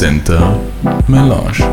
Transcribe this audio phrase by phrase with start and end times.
[0.00, 0.40] Center
[1.08, 1.64] Melange.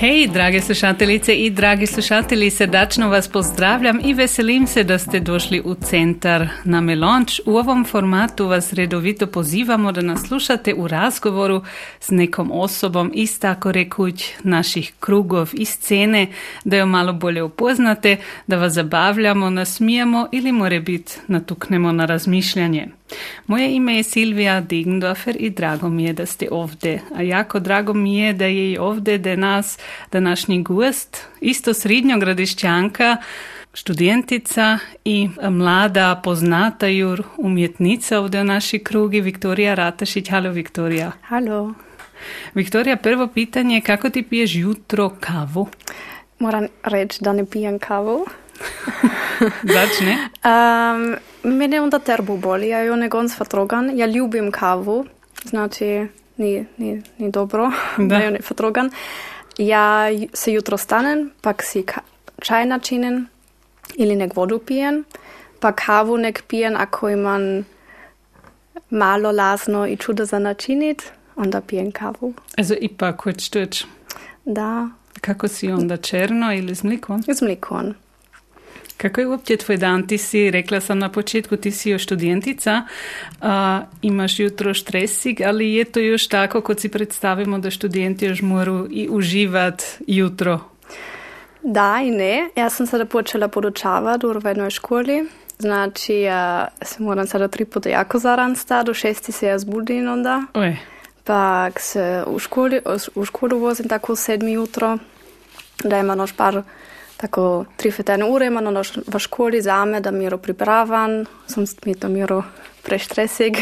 [0.00, 5.62] Hej, drage slušateljice in dragi slušatelji, srdačno vas pozdravljam in veselim se, da ste došli
[5.64, 7.40] v centar na Melonč.
[7.46, 11.62] V ovom formatu vas redovito pozivamo, da nas slušate v razgovoru
[12.00, 16.26] s nekom osobom iz tako rekuć naših krugov iz scene,
[16.64, 18.16] da jo malo bolje upoznate,
[18.46, 22.97] da vas zabavljamo, nasmijemo ili more biti natuknemo na razmišljanje.
[23.46, 27.00] Moje ime je Silvija Degendorfer i drago mi je da ste ovdje.
[27.14, 29.78] A jako drago mi je da je i ovdje da nas
[30.12, 33.16] današnji gost, isto srednjogradišćanka,
[33.74, 40.30] študentica i mlada poznata jur umjetnica ovdje u naši krugi, Viktorija Ratašić.
[40.30, 41.12] Halo Viktorija.
[41.22, 41.74] Halo.
[42.54, 45.68] Viktorija, prvo pitanje, kako ti piješ jutro kavu?
[46.38, 48.26] Moram reći da ne pijem kavu.
[49.74, 50.28] Začne.
[50.44, 53.98] Um, mene onda terbo boli, ja jo ne gon svatrogan.
[53.98, 55.06] Ja ljubim kavu,
[55.44, 56.06] znači
[56.36, 58.90] ni, ni, ni dobro da, jo ne fatrogan.
[59.58, 61.84] Ja se jutro stanem, pak si
[62.42, 63.26] čaj načinem
[63.94, 65.04] ili nek vodu pijem,
[65.60, 67.64] pa kavu nek pijem, ako imam
[68.90, 71.02] malo lasno i čudo za načinit,
[71.36, 72.34] onda pijem kavu.
[72.56, 73.50] Also ipak hoćeš
[74.44, 74.88] Da.
[75.20, 77.22] Kako si onda černo ili s mlikom?
[77.28, 77.94] S mlikom.
[78.98, 80.06] Kako je uopće tvoj dan?
[80.06, 82.82] Ti si, rekla sam na početku, ti si još študentica,
[83.40, 88.42] a, imaš jutro štresik, ali je to još tako kod si predstavimo da študenti još
[88.42, 90.60] moraju i uživat jutro?
[91.62, 92.48] Da i ne.
[92.56, 95.28] Ja sam sada počela podučavati u jednoj školi.
[95.58, 100.12] Znači, ja se moram sada tri puta jako zaran stati, u šesti se ja zbudim
[100.12, 100.42] onda.
[100.54, 100.76] Oj.
[101.24, 102.80] Pa se u, školi,
[103.14, 104.98] u školu vozim tako u sedmi jutro,
[105.84, 106.62] da ima noš par
[107.18, 112.08] tako tri fetene ure imam ono v školi zame, da miro pripravam, sem mi to
[112.08, 112.42] miro
[112.82, 113.58] preštresig.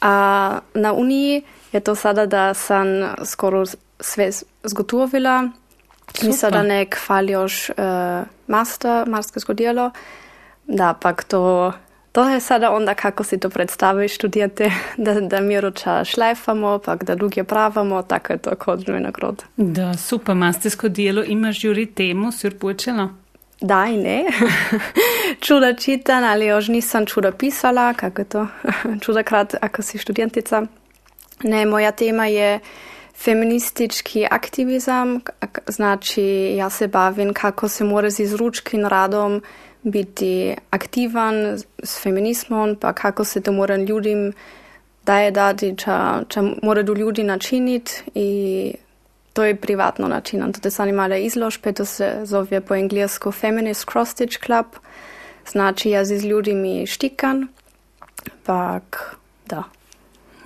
[0.00, 2.86] A na uniji je to sada, da sem
[3.24, 3.64] skoro
[4.00, 4.30] sve
[4.64, 5.48] zgotovila.
[6.22, 7.76] Mi sada nek faljoš uh,
[8.46, 9.90] master, marsko delo,
[10.66, 11.72] da pak to
[12.12, 16.96] To je sada onda kako si to predstaviš študijete, da, da mi roča šlajfamo, pa
[16.96, 19.44] da druge pravamo, tako je to kod nagrod.
[19.56, 23.08] Da, super, mastersko delo imaš juri temu, si počela?
[23.60, 24.24] Da i ne.
[25.46, 28.46] čuda čitam, ali još nisam čuda pisala, kako je to
[29.04, 30.62] čuda krat, ako si študentica.
[31.42, 32.60] Ne, moja tema je
[33.16, 35.20] feministički aktivizam,
[35.66, 39.42] znači ja se bavim kako se mora z izručkim radom
[39.82, 44.32] biti aktivan s feminizmom, pa kako se to mora ljudem
[45.06, 45.96] daje dati, če,
[46.28, 48.30] če mora do ljudi načiniti i
[49.32, 50.52] to je privatno načinjeno.
[50.52, 54.66] To je mala izložbe, to se zove po englesku Feminist Cross Stitch Club,
[55.50, 57.48] znači ja z ljudmi štikam,
[58.44, 59.16] pak
[59.46, 59.62] da.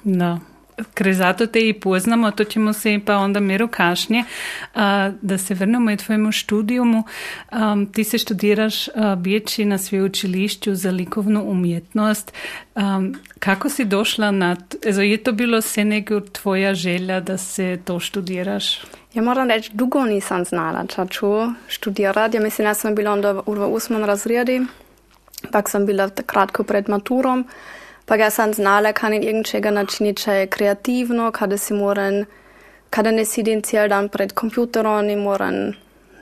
[0.04, 0.53] Da.
[0.94, 4.24] Ker zato te i poznamo, to ćemo se pa onda mero kašnje.
[5.20, 7.04] Da se vrnemo i tvojemu študijumu.
[7.92, 12.32] Ti se študiraš bijeći na sveučilišću za likovnu umjetnost.
[13.38, 14.56] Kako si došla na...
[14.86, 18.80] Ezo, je to bilo se nego tvoja želja da se to študiraš?
[19.14, 21.26] Ja moram reći, dugo nisam znala, če ću
[21.68, 22.36] študirati.
[22.36, 24.60] Ja mislim, ja sam bila onda u osmom razredi,
[25.52, 27.46] pak sam bila kratko pred maturom.
[28.06, 32.24] Pa ga sam znala, kan in irgendčega načiniti, če je kreativno, kada si moram,
[32.90, 35.72] kada ne sedim cel dan pred kompjuterom in moram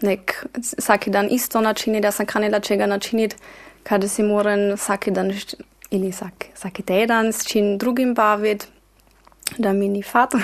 [0.03, 0.37] nek
[0.79, 3.37] vsak dan isto načiniti, da sem kanila čega načiniti,
[3.83, 5.33] kada si moram vsak dan
[5.91, 8.67] ili vsak, vsak teden s čim drugim baviti,
[9.59, 10.35] da mi ni fat.
[10.35, 10.41] uh,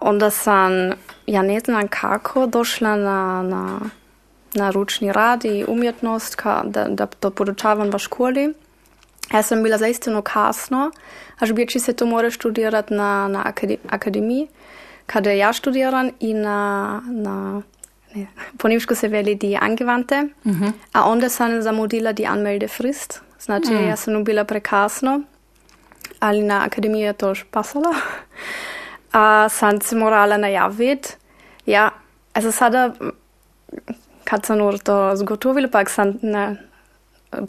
[0.10, 0.72] onda sam,
[1.26, 3.80] ja ne znam kako, došla na, na,
[4.54, 8.54] na ručni rad i umjetnost, ka, da, da to podučavam v školi.
[9.32, 10.90] Jaz sem bila zaistino kasno,
[11.40, 13.52] až biči se to mora študirati na, na
[13.88, 14.48] akademiji,
[15.06, 17.62] kada ja študiram in na, na
[18.14, 18.26] ne,
[18.58, 20.72] po nemško se veli die angewandte, uh -huh.
[20.92, 23.88] a onda sem zamudila die Anmeldefrist, znači uh -huh.
[23.88, 25.22] jaz sem bila prekasno,
[26.20, 27.94] ali na akademiji je to že pasalo,
[29.12, 31.08] a sem se morala najaviti,
[31.66, 31.90] ja,
[32.34, 32.92] also sada,
[34.24, 36.56] kad sem to zgotovila, pa sem ne,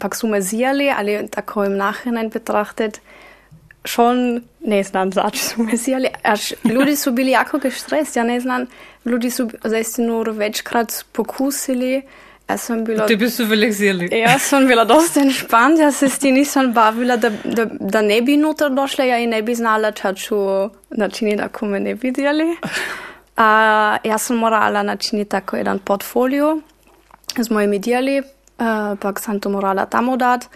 [0.00, 3.00] pak sumezijali, ali tako im nachhinein betrachtet,
[3.84, 8.66] schon, ne znam zač sumezijali, až ljudi su bili jako gestresst, ja ne znam,
[9.04, 12.02] ljudi su zaistinu večkrat pokusili,
[12.48, 13.06] ja sam bila...
[13.06, 13.74] Ti bi su velik
[14.12, 18.22] Ja sam bila dosta entspannt, ja se s ti nisam bavila, da, da, da ne
[18.22, 20.36] bi nutar došla, ja i ne bi znala čaču
[20.90, 22.56] načiniti ako me ne vidjeli.
[23.36, 26.60] A ja sam morala načiniti tako jedan portfolio.
[27.38, 28.22] Z mojimi dijeli,
[28.58, 30.46] uh, pak sem to morala tam oddati.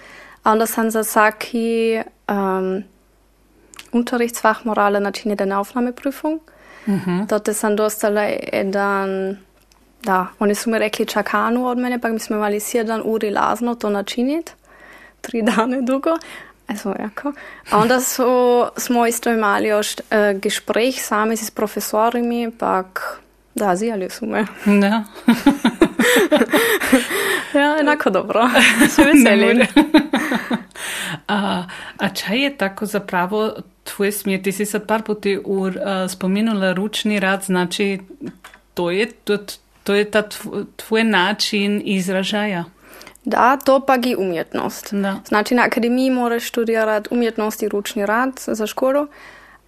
[0.42, 2.84] A onda sam za svaki um,
[3.92, 6.40] Unterrichtsfach morale načiniti eine Aufnahmeprüfung.
[6.86, 7.26] Mhm.
[7.26, 9.36] Dort sam dostala jedan,
[10.02, 13.74] da, oni su mi rekli čakanu od mene, pa mi smo imali 7 uri lazno
[13.74, 14.52] to načiniti.
[15.20, 16.18] Tri dane dugo.
[16.66, 17.32] Also, jako.
[17.70, 20.00] A onda so, smo isto imali još uh,
[20.40, 23.20] gespräch sami s profesorimi, pak
[23.54, 24.46] da, zijali su me.
[24.64, 25.04] Da.
[27.60, 28.50] ja, enako dobro.
[28.94, 29.60] Se veselim.
[31.28, 31.64] a,
[31.98, 33.52] a čaj je tako zapravo
[33.84, 34.42] tvoj smjer?
[34.42, 35.64] Ti si sad par puti uh,
[36.08, 37.98] spominula ručni rad, znači
[38.74, 39.38] to je, to,
[39.84, 40.22] to je ta
[40.76, 42.64] tvoj način izražaja.
[43.24, 44.88] Da, to pa je umjetnost.
[44.94, 45.16] Da.
[45.28, 49.06] Znači na akademiji moraš študirati umjetnost i ručni rad za školu,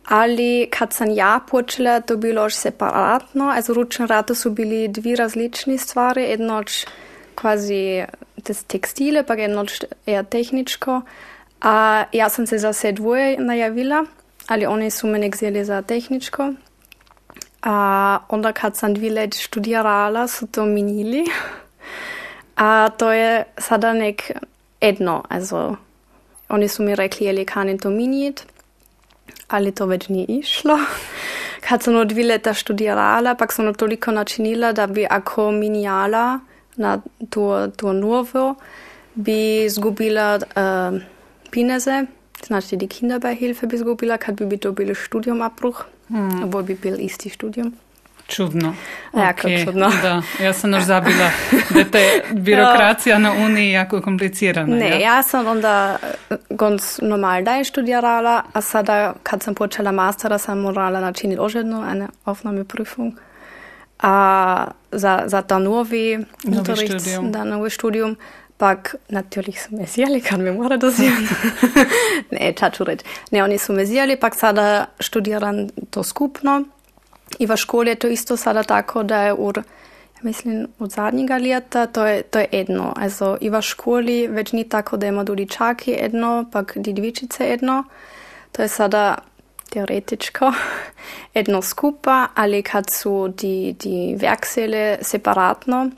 [0.08, 3.48] ali kad sam ja počela, to bilo još separatno.
[3.48, 6.62] Also ručni rad to su bili dvi različni stvari, jedno
[7.34, 8.04] kvazi
[8.66, 9.66] tekstile, pa jedno
[10.06, 11.00] eher tehničko.
[11.60, 14.04] A ja sam se za sve dvoje najavila,
[14.46, 16.52] ali oni su mene gzeli za tehničko.
[17.62, 21.24] A onda kad sam dvi let študirala, su to minili.
[22.56, 24.30] A to je sada nek
[24.80, 25.24] jedno.
[25.28, 25.76] Also,
[26.48, 28.46] oni su mi rekli, ali kanin to minit,
[29.52, 30.78] ali to već nije išlo.
[31.68, 36.40] Kad sam dvi leta študirala, pak sam toliko načinila, da bi ako minijala
[36.76, 37.00] na
[37.30, 38.54] to, to novo,
[39.14, 41.00] bi zgubila uh,
[41.50, 42.04] pineze,
[42.46, 46.42] znači die Kinderbeihilfe bi zgubila, kad bi bi dobila studium abbruch, hmm.
[46.42, 47.74] obwohl bi bil isti studium.
[48.26, 48.74] Čudno.
[49.16, 49.64] Jako okay.
[49.64, 49.90] čudno.
[50.02, 51.30] Da, ja sam još zabila
[51.92, 54.76] da je birokracija na Uniji jako komplicirana.
[54.76, 55.96] Ne, ja, ja sam onda
[56.50, 61.84] ganz normal da studirala, a sada kad sam počela mastera sam morala načiniti još jednu
[61.90, 63.12] eine Aufnahmeprüfung.
[64.02, 67.32] A za, za ta novi, novi studium.
[67.32, 68.16] Da, novi studium.
[68.56, 71.34] Pak natürlich su me sjeli kad me mora dozijati.
[72.40, 73.04] ne, čaču reći.
[73.30, 76.64] Ne, oni su me sjeli, pak sada studiram to skupno.
[77.38, 79.58] I v školi je to isto sada tako, da je ur,
[80.16, 82.92] ja mislim, od zadnjega leta, to je, to je jedno.
[82.96, 87.44] Also, I v školi več ni tako, da ima tudi čaki jedno, pa di dvičice
[87.44, 87.84] jedno.
[88.52, 89.18] To je sada
[89.70, 90.52] teoretičko
[91.38, 95.90] jedno skupa, ali kad su di, di verksele separatno,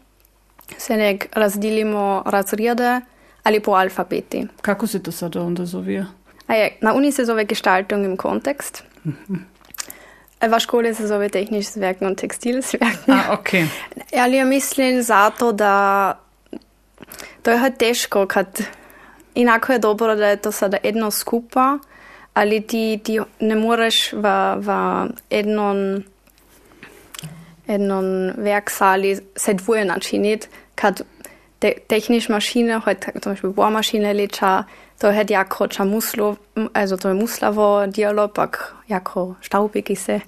[0.78, 3.00] se nek razdelimo razrede
[3.42, 4.46] ali po alfabeti.
[4.62, 6.06] Kako se to sada onda zove?
[6.46, 8.82] A je, na uni se zove Gestaltung im Kontext.
[10.48, 13.12] V školi se zove tehnične zverke in tekstilne zverke.
[13.38, 13.66] Okay.
[14.16, 16.18] Ali ja mislim zato, da
[17.42, 18.62] to je težko, kad
[19.34, 21.78] enako je dobro, da je to sada eno skupaj,
[22.34, 24.68] ali ti, ti ne moreš v, v
[25.30, 26.02] enom,
[27.66, 31.02] enom verksali se dvoje načiniti, kad
[31.58, 34.64] te, tehnične mašine, kot je bohrmašine, leča.
[35.04, 36.36] To je jako čamuslo,
[36.72, 40.20] also to je muslavo dialo, pak jako štaubiki se.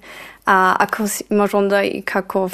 [0.45, 2.53] A ako imaš onda i kakov,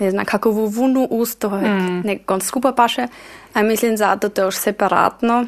[0.00, 2.00] ne znam, kakovu vunu ust, to je mm.
[2.04, 3.06] nek gon skupa paše.
[3.54, 5.46] A mislim zato to je još separatno.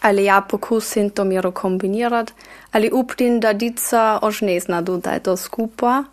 [0.00, 2.32] Ali ja pokusim to miro kombinirat.
[2.72, 6.04] Ali uprim da dica još ne zna, da je to skupa.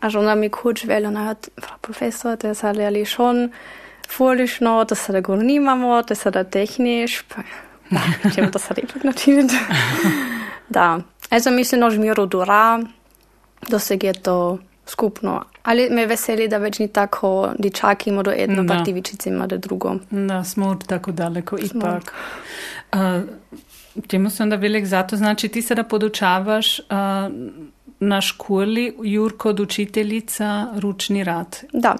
[0.00, 1.48] A onda mi kuć veli, ona hat,
[1.80, 3.52] profesor, to je sad ali schon
[4.18, 7.22] vorlišno, to sada gor nimamo, to sada tehniš.
[7.22, 7.42] Pa,
[7.90, 8.00] da,
[8.34, 9.54] ćemo to sad ipak načiniti.
[10.68, 11.00] da,
[11.30, 12.80] also mislim, da žmiru dura,
[13.68, 15.44] da se je to skupno.
[15.62, 18.64] Ali me veseli, da več ni tako dičaki ima do da.
[18.68, 19.94] pa ti vičici ima do drugo.
[20.10, 22.12] Da, smo tako daleko ipak.
[22.92, 23.00] Uh,
[24.08, 26.86] Temu sem da velik zato, znači ti se da podučavaš uh,
[28.00, 31.58] na školi, Jurko, od učiteljica, ručni rad.
[31.72, 31.96] Da,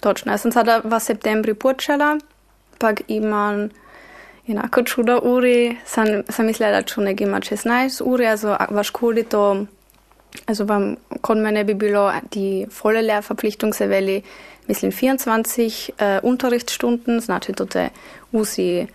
[0.00, 0.32] točno.
[0.32, 2.18] Ja sam sada v septembri počela,
[2.78, 3.68] pa imam
[4.48, 5.76] enako čudo uri.
[5.86, 9.64] Sam, sam mislila, da čunek ima 16 uri, also v školi to,
[10.46, 14.22] also vam, kod mene bi bilo die volle Lehrverpflichtung se veli,
[14.66, 17.88] mislim 24 uh, Unterrichtsstunden, znači to te
[18.32, 18.86] usi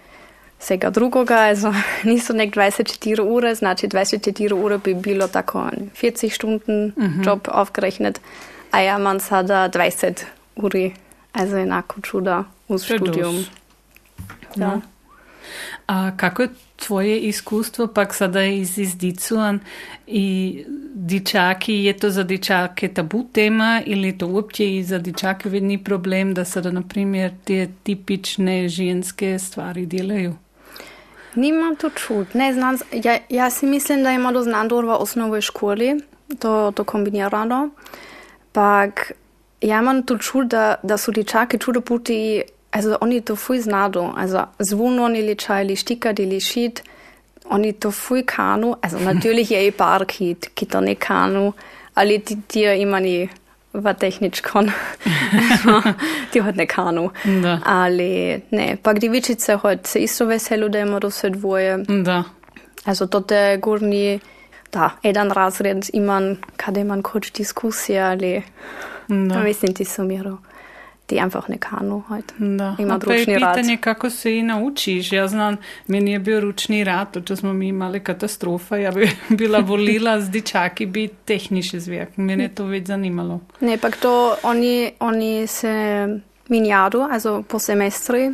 [0.60, 5.70] vsega drugoga, also niso nek 24 ure, znači 24 ure bi bilo tako
[6.02, 7.28] 40 stunden -hmm.
[7.28, 8.22] job aufgerechnet,
[8.72, 10.24] a ja man sada 20
[10.56, 10.94] uri,
[11.34, 13.46] also enako čuda uz studium.
[14.56, 14.68] Da.
[14.68, 14.82] No.
[15.88, 19.60] A kako je tvoje iskustvo pak sada iz izdicuan
[20.08, 25.84] i dičaki, je to za dičake tabu tema ili to uopće i za dičake vedni
[25.84, 30.36] problem da sada, na primjer, te tipične ženske stvari delaju?
[31.36, 32.34] Nimam to čut.
[32.34, 36.02] Ne znam, ja, ja si mislim da ima do znandor v osnovoj školi,
[36.40, 37.70] to, to kombinirano.
[38.52, 39.12] Pak
[39.62, 42.42] ja imam to čut, da, da su dičaki čudo puti
[42.74, 46.82] also oni to fuj znadu, also zvon oni ličaj, li štika, li šit,
[47.46, 51.54] oni to fuj kanu, also natürlich je i par, ki, ki to ne kanu,
[51.94, 53.30] ali ti, ti imani
[53.74, 54.72] v tehničkon,
[56.32, 57.10] ti hod ne kanu.
[57.42, 57.60] Da.
[57.66, 61.78] Ali ne, pak divičice hod se isto veselo, da imamo se dvoje.
[61.88, 62.24] Da.
[62.86, 64.20] Also to te górni,
[64.72, 68.42] da, jeden razred imam, kada imam koč diskusija, ali
[69.08, 69.40] Da.
[69.40, 70.38] mislim ti su miro,
[71.06, 72.04] ti einfach ne kanu.
[72.80, 73.56] Ima A pa je ručni rad.
[73.56, 75.12] pitanje kako se i naučiš.
[75.12, 75.58] Ja znam,
[75.88, 80.30] meni je bio ručni rad, če smo mi imali katastrofa, ja bi bila volila z
[80.30, 82.18] dičaki biti tehnični zvijak.
[82.18, 83.40] Mene je to već zanimalo.
[83.60, 86.08] Ne, pak to oni, oni se
[86.48, 88.32] minjadu, also po semestri.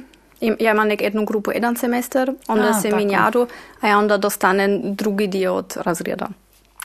[0.60, 2.96] Ja imam nek jednu grupu jedan semester, onda A, se tako.
[2.96, 3.48] minjadu,
[3.82, 6.28] a ja onda dostane drugi dio od razreda.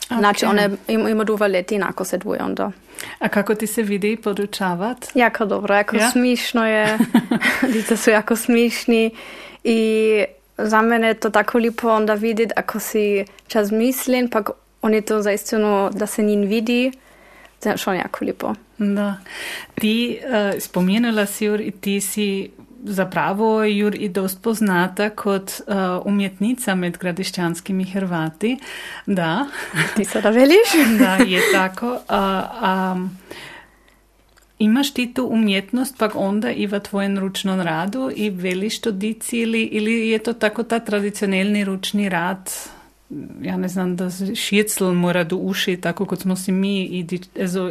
[0.07, 2.71] Znači, one im, ima duva leti inako se dvoje onda.
[3.19, 5.05] A kako ti se vidi podučavat?
[5.15, 6.11] Jako dobro, jako Ja?
[6.11, 6.97] smišno je.
[7.71, 9.11] Djeca su jako smišni
[9.63, 10.23] i
[10.57, 14.49] za mene je to tako lipo onda vidjeti ako si čas mislim, pak
[14.81, 16.91] oni to zaistinu da se njim vidi,
[17.59, 18.53] to je šon jako lipo.
[18.77, 19.15] Da.
[19.75, 22.51] Ti uh, spomenula si, ti si
[22.85, 25.75] zapravo, Jur, i dost poznata kot uh,
[26.05, 28.57] umjetnica med gradišćanskimi Hrvati.
[29.05, 29.47] Da,
[29.95, 30.69] Ti sada veliš?
[30.99, 31.99] da je tako.
[32.07, 33.07] A, a,
[34.59, 39.37] imaš ti tu umjetnost pak onda i v tvojem ručnom radu i veliš to dici
[39.37, 42.51] ili, ili je to tako ta tradicionalni ručni rad
[43.41, 47.05] ja ne znam, da šjecl mora do uši, tako kot smo si mi,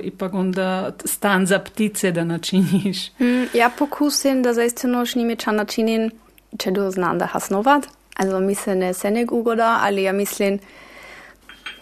[0.03, 3.11] ipak onda stan za ptice da načiniš.
[3.19, 6.11] Mm, Ja pokusim da zaistinu s njimi ča načinim,
[6.59, 7.87] če do znam da hasnovat.
[8.17, 10.59] Also mi se ne se ne ugoda, ali ja mislim,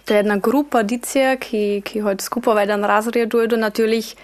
[0.04, 4.14] to je jedna grupa dicija, ki, ki hod skupaj v jedan razred dojdu, natürlich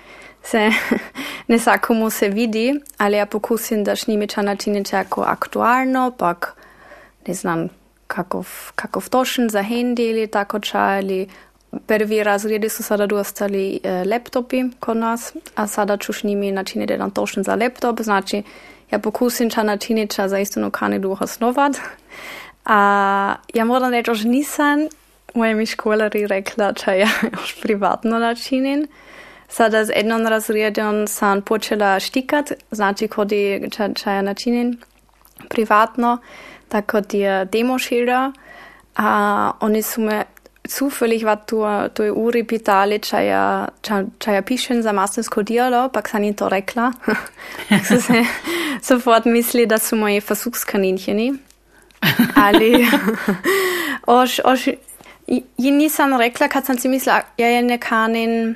[0.43, 0.71] se
[1.49, 6.55] ne vsakomu se vidi, ali ja pokusim da s njimi ča načinim jako aktualno, pak
[7.27, 7.69] ne znam,
[8.09, 11.29] kakov, kakov tošen za handy ili tako ča, ali
[11.87, 16.93] prvi razredi su sada dostali e, laptopi kod nas, a sada ću s njimi načiniti
[16.93, 18.43] jedan tošen za laptop, znači
[18.91, 21.77] ja pokusim ča načiniti ča zaistinu kani duho snovat.
[22.65, 24.88] A ja moram reći, že nisam
[25.35, 28.87] moje mi školeri rekla, ča ja još privatno načinim.
[29.49, 34.79] Sada z jednom razredom sam počela štikat, znači kodi ča, ča ja načinim
[35.49, 36.19] privatno,
[36.69, 38.33] tako die Demoschilder.
[38.97, 40.25] A oni su me
[40.69, 41.63] zufällig v tu,
[41.95, 46.35] tu uri pitali, če ja, če, če ja pišem za mastersko delo, pa sam jim
[46.35, 46.93] to rekla.
[47.85, 48.25] so se
[48.83, 51.33] sofort misli, da su moji versuchskanincheni.
[52.37, 52.87] Ali,
[54.07, 54.69] oš, oš,
[55.27, 58.55] ji nisam rekla, kad sam si mislila, ja je ne kanin,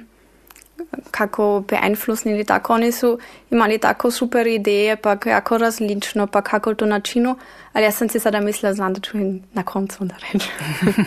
[1.10, 2.74] kako beeinflussen tako.
[2.74, 3.18] Oni su
[3.50, 7.36] imali tako super ideje, pa jako različno, pa kako to načinu.
[7.72, 10.48] Ali ja sam si sada mislila, znam da im na koncu onda reći,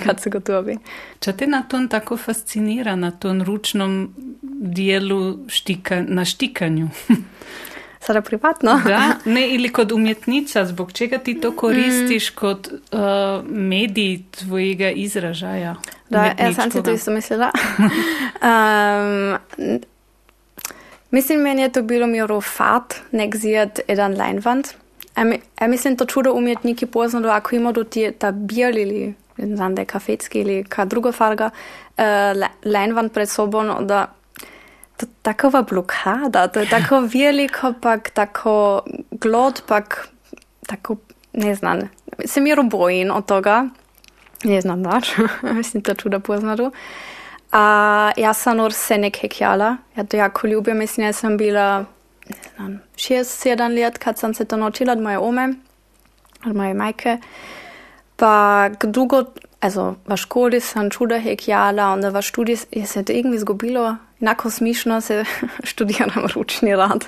[0.06, 0.78] kad su gotovi.
[1.20, 4.14] Če te na ton tako fascinira, na tom ručnom
[4.62, 6.90] dijelu štika, na štikanju?
[8.06, 8.82] Sada privatno?
[8.86, 13.00] Da, ne, ili kot umjetnica, zbog čega ti to koristiš kot uh,
[13.50, 15.76] medij tvojega izražaja?
[16.10, 17.52] Da, ja sam si to isto mislila.
[18.50, 19.38] um,
[21.12, 24.68] mislim, meni je to bilo miro fat, nek zjed jedan leinwand.
[25.18, 29.56] Ja, mi- mislim, to čudo umjetniki poznaju, ako ima do ti ta bijel ili ne
[29.56, 31.50] znam da je kafetski ili ka druga farga
[31.98, 32.04] uh,
[32.64, 34.14] leinwand pred sobom, da
[34.98, 40.08] to takova blokada, to je tako veliko, pak tako glod, pak
[40.68, 40.96] tako,
[41.34, 41.80] ne znam,
[42.26, 43.68] se miro bojim od toga.
[44.44, 45.10] Ne znam dač,
[45.42, 46.72] mislim, to čuda poznadu.
[47.52, 51.80] A ja sam nur se ne kekjala, ja to jako ljubim, mislim, ja sam bila,
[52.30, 55.54] ne znam, šest, sedam let, kad sam se to naučila od moje ome,
[56.46, 57.18] od moje majke.
[58.16, 59.24] Pa dugo,
[59.66, 65.02] also v školi sam čuda hekjala, onda v študiji je se irgendwie zgubilo, enako smišno
[65.02, 65.26] se
[65.70, 67.06] študiram ručni rad,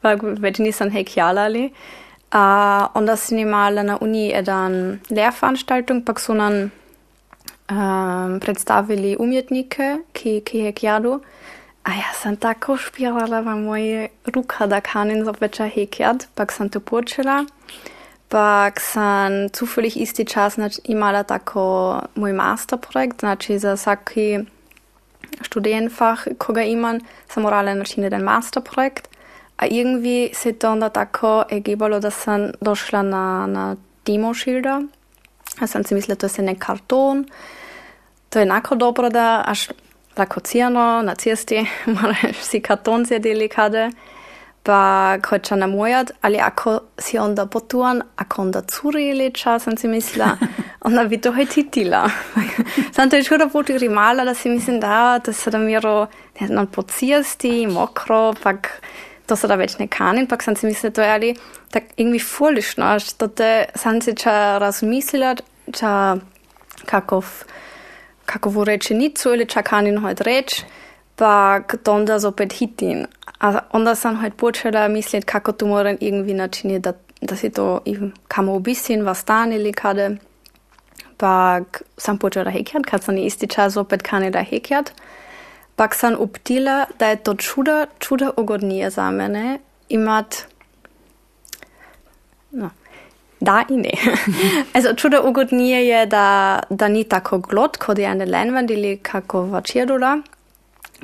[0.00, 1.70] pa več nisam hekjala ali.
[2.32, 6.70] A onda sam imala na Uni jedan Lehrveranstaltung, pa so nam
[7.70, 11.20] um, predstavili umjetnike, ki, ki hekjadu.
[11.84, 16.80] A ja sam tako špirala v moje ruka, da kanin zopet hekjad, pa sam to
[16.80, 17.44] počela.
[18.32, 24.38] Pa sam zufällig isti čas imala tako moj masterprojekt, znači za vsaki
[25.40, 26.98] študentfach, koga imam,
[27.28, 29.08] sam morala načiniti jedan masterprojekt.
[29.56, 34.82] A irgendwie se to onda tako egibalo, da sam došla na, na Demoschilder.
[35.60, 37.24] Ja sam si mislila, to je nek karton.
[38.28, 39.68] To je enako dobro, da až
[40.14, 41.66] tako cijeno na cesti
[42.00, 43.90] moraš si karton zjedili kade.
[44.62, 50.36] Pa hoća namojat, ali ako si onda potuan, ako onda curi leča, sam si mislila,
[50.86, 52.10] onda bi to hoj titila.
[52.94, 56.06] sam to je škoda poti rimala, da si mislim, da, da se da miro,
[56.40, 58.82] ne znam, pocijasti, mokro, pak
[59.26, 61.36] to se da već ne kanin, pak sam si mislila, to je ali
[61.70, 65.36] tak irgendwie furlično, što te sam si ča razmislila,
[65.72, 66.16] ča
[66.86, 67.24] kakov,
[68.26, 70.62] kakov rečenicu ili ča kanin hoj reč,
[71.16, 73.06] pak to onda zopet hitin.
[73.40, 77.80] A onda sam halt počela misliti, kako to moram irgendwie načiniti, da, da si to
[78.28, 80.16] kamo obisin, vas stan ili kade.
[81.16, 84.92] Pak sam počela hekjat, kad sam isti čas opet kanila hekjat.
[85.76, 90.36] Pak sam uptila, da je to čuda, čuda ugodnije za mene imat
[92.50, 92.70] no,
[93.40, 93.90] da i ne.
[94.74, 99.42] also čuda ugodnije je da, da ni tako glot, kod je ene lenvand ili kako
[99.42, 100.22] vačirdula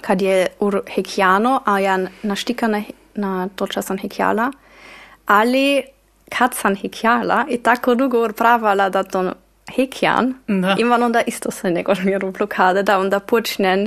[0.00, 2.82] kad je ur hekjano, a ja naštika na,
[3.14, 4.52] na toča sam hekjala,
[5.26, 5.82] ali
[6.38, 9.32] kad sam hekjala i tako dugo urpravala da to
[9.76, 10.76] hekjan, da.
[10.78, 13.86] imam onda isto se nego miru blokade, da onda počnem,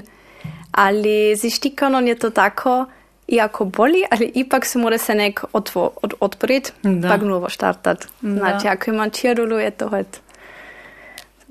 [0.72, 2.86] ali z štikanom je to tako,
[3.28, 8.08] iako boli, ali ipak se mora se nek otvo, od, odprit, pa novo štartat.
[8.22, 10.20] Znači, ako imam čirulu, je to hod,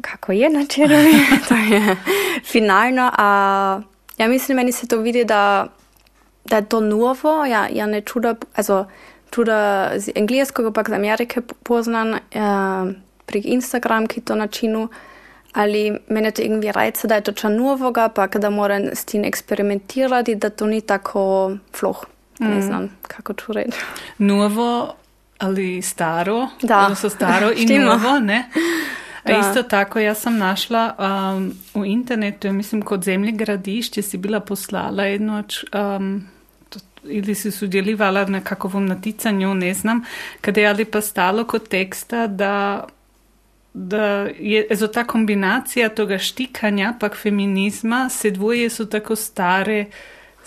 [0.01, 1.13] kako je na čirulu,
[1.49, 1.97] to je
[2.45, 3.81] finalno, a
[4.21, 5.67] Ja mislim, meni se to vidi, da,
[6.45, 7.45] da je to novo.
[7.45, 8.85] Ja, ja ne čuda, also
[9.31, 12.93] čuda z angliškega, pa z Amerike poznan, uh,
[13.27, 14.89] prek Instagram, ki to načinu.
[15.53, 19.25] Ali meni to irgendwie reice, da je to čan novoga, pa da moram s tim
[19.25, 22.05] eksperimentirati, da to ni tako floh.
[22.41, 22.51] Mm.
[22.51, 23.79] Ne znam, kako to reči.
[24.19, 24.95] Novo
[25.39, 26.49] ali staro?
[26.63, 26.83] Da.
[26.85, 28.45] Odnosno staro in novo, ne?
[29.23, 34.41] A isto tako, ja sam našla um, u internetu, mislim kod zemlje gradišće si bila
[34.41, 35.43] poslala jednu
[35.99, 36.29] um,
[37.05, 40.03] ili si sudjelivala na kakvom naticanju, ne znam,
[40.41, 42.85] kada je ali pa stalo kod teksta da
[43.75, 49.85] da je ezo ta kombinacija toga štikanja pak feminizma se dvoje su tako stare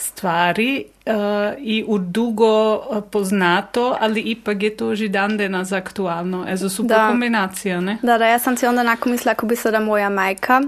[0.04, 1.14] stvari uh,
[1.58, 6.46] i u dugo uh, poznato, ali ipak je to že dan danas aktualno.
[6.50, 7.08] Ezo super da.
[7.08, 7.98] kombinacija, ne?
[8.02, 10.62] Da, da, ja sam si onda nako mislila, ako bi sada moja majka,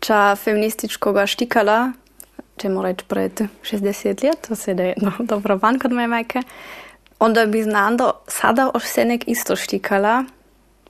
[0.00, 1.92] ča feminističkoga štikala,
[2.56, 6.42] ćemo reći pred 60 let, to se da je no, dobro van kod moje majke,
[7.18, 10.24] onda bi znando sada už se nek isto štikala,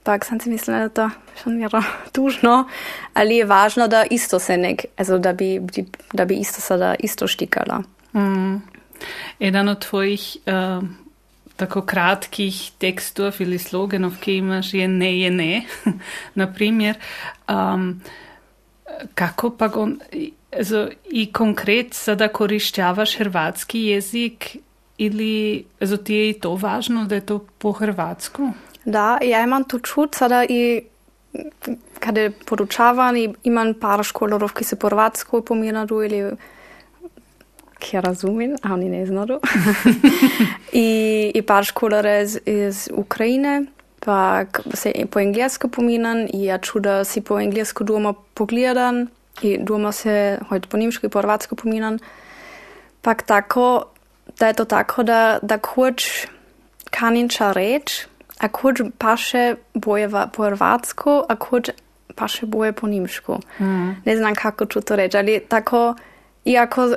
[0.05, 1.09] pak sam si mislila, da to
[1.41, 2.67] schon mjero tužno,
[3.13, 5.61] ali je važno da isto se nek, also da bi,
[6.13, 7.81] da bi isto sada isto štikala.
[8.13, 8.61] Mm.
[9.39, 10.83] Jedan od tvojih uh,
[11.55, 15.63] tako kratkih tekstov ili sloganov, ki imaš, je ne je ne.
[16.41, 16.95] Naprimer,
[17.49, 18.01] um,
[19.13, 19.99] kako pa on,
[20.57, 24.57] also, i konkret sada koriščavaš hrvatski jezik
[26.03, 28.53] ti je to važno, da je to po hrvatsku?
[28.85, 30.81] Da, ja imam tu čut, sada i
[31.99, 36.35] kada podučavam i imam par školarov, ki se po hrvatsku pominadu ili
[37.79, 39.39] ki razumem, a oni ne znaju.
[40.73, 43.65] I, I par školara iz, iz Ukrajine,
[43.99, 49.07] pa se po englesku pominam i ja čuda si po englesku doma pogledam
[49.41, 51.97] i doma se hojt po nimšku i po hrvatsku pominam.
[53.01, 53.85] Pak tako,
[54.39, 56.27] da je to tako, da, da kurč
[56.89, 58.05] kaninča reč,
[58.39, 61.69] a kurč paše boje po hrvatsku, a kurč
[62.15, 63.39] paše boje po nimšku.
[63.59, 63.91] Mm.
[64.05, 65.95] Ne znam kako ću to reći, ali tako,
[66.45, 66.95] iako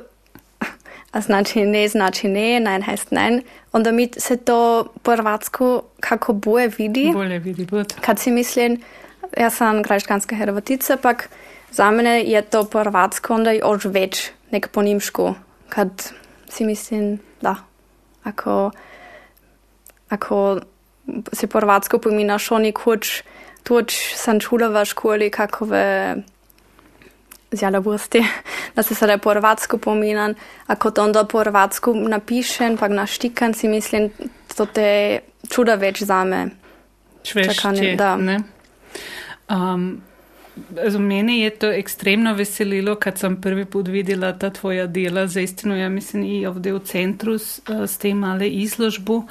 [1.13, 6.33] a znači ne znači ne, nein heißt nein, onda mi se to po hrvatsku kako
[6.33, 7.11] boje vidi.
[7.15, 7.95] Bolje vidi, bud.
[8.01, 8.81] Kad si mislim,
[9.39, 11.29] ja sam graškanska hrvatica, pak
[11.71, 15.35] za mene je to po hrvatsku onda još već nek po nimšku.
[15.69, 16.13] Kad
[16.49, 17.57] si mislim, da,
[18.25, 18.71] ako,
[20.09, 20.61] ako
[21.33, 23.23] se po hrvatsku pominaš oni kuć,
[23.63, 26.17] tuč sam čula v školi kakove
[27.53, 28.25] zjada vrsti,
[28.77, 30.35] da se sada po hrvatsku pominam,
[30.67, 34.11] a kot onda po hrvatsku napišem, pa naštikam si mislim,
[34.57, 36.49] to te čuda več za me.
[37.25, 38.17] Švešče, da.
[38.17, 38.39] Ne?
[39.49, 40.03] Um,
[40.75, 45.27] Za mene je to ekstremno veselilo, kad sem prvi put videla ta tvoja dela.
[45.27, 47.37] Zaistino, ja mislim i ovdje u centru
[47.87, 49.23] ste imali izložbu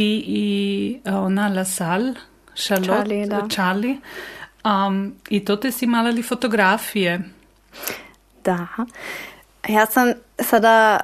[0.00, 2.14] ti i ona La Salle,
[2.54, 3.48] Charlotte, Charlie.
[3.48, 3.98] Charlie.
[4.64, 7.20] Um, I to te si imala li fotografije?
[8.44, 8.66] Da.
[9.68, 11.00] Ja sam sada,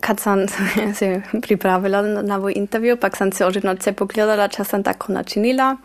[0.00, 0.38] kad sam
[0.98, 5.76] se pripravila na ovaj intervju, pak sam se oživno se pogledala, če sam tako načinila.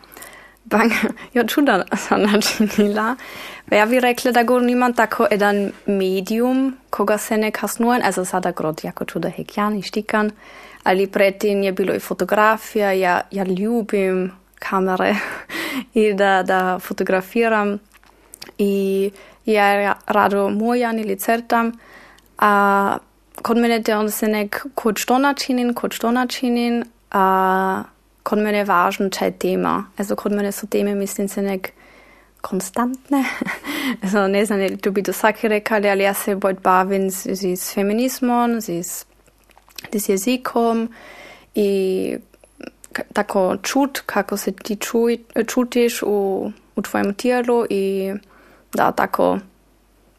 [0.64, 0.92] Bang,
[1.34, 3.16] ja čuda sam načinila.
[3.70, 8.50] Ja bi rekla da go niemand tako jedan medium, koga se ne kasnuje, also sada
[8.52, 10.30] grod jako čuda hekjan i štikan,
[10.82, 15.14] ali predtem je bilo i fotografija, ja, ja ljubim kamere
[15.94, 17.78] i da, da fotografiram
[18.58, 19.10] i
[19.46, 21.72] ja rado mojan ili crtam,
[22.38, 22.96] a
[23.42, 27.82] kod mene te onda se nek kod što načinin, kod što načinin, a
[28.22, 29.84] kod mene je važno čaj tema.
[29.96, 31.72] Also kod mene su teme, mislim se nek
[32.40, 33.24] konstantne.
[34.02, 37.34] also ne znam, li to bi to svaki rekali, ali ja se bojt bavim z,
[37.56, 39.04] z feminizmom, z,
[39.92, 40.88] z jezikom
[41.54, 42.16] i
[43.12, 44.78] tako čut, kako se ti
[45.46, 48.12] čutiš u, u tvojem tijelu i
[48.72, 49.38] da tako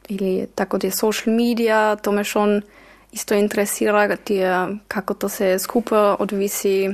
[0.08, 2.62] ili tako te social media, to me schon
[3.12, 6.90] isto interesira, tie, kako to se skupaj odvisi,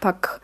[0.00, 0.40] pak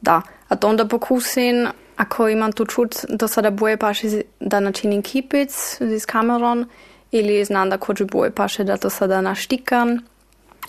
[0.00, 0.22] da.
[0.48, 5.78] A to onda pokusim, ako imam tu čut, da sada boje paše da načinim kipic
[5.80, 6.66] z kameron,
[7.10, 9.98] ili znam da kođu boje paše da to sada naštikam,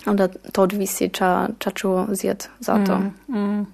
[0.06, 2.98] onda to odvisi ča, ča ću zjet za to.
[2.98, 3.66] Mm, mm.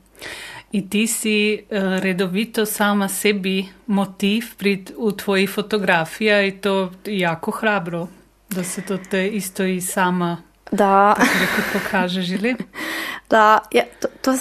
[0.72, 7.50] I ti si uh, redovito sama sebi motiv pri, u tvojih fotografija i to jako
[7.50, 8.08] hrabro,
[8.50, 10.36] da se to te isto i sama
[10.70, 12.56] Da, tako pokažeš, ili?
[13.30, 14.34] da, ja, to, to,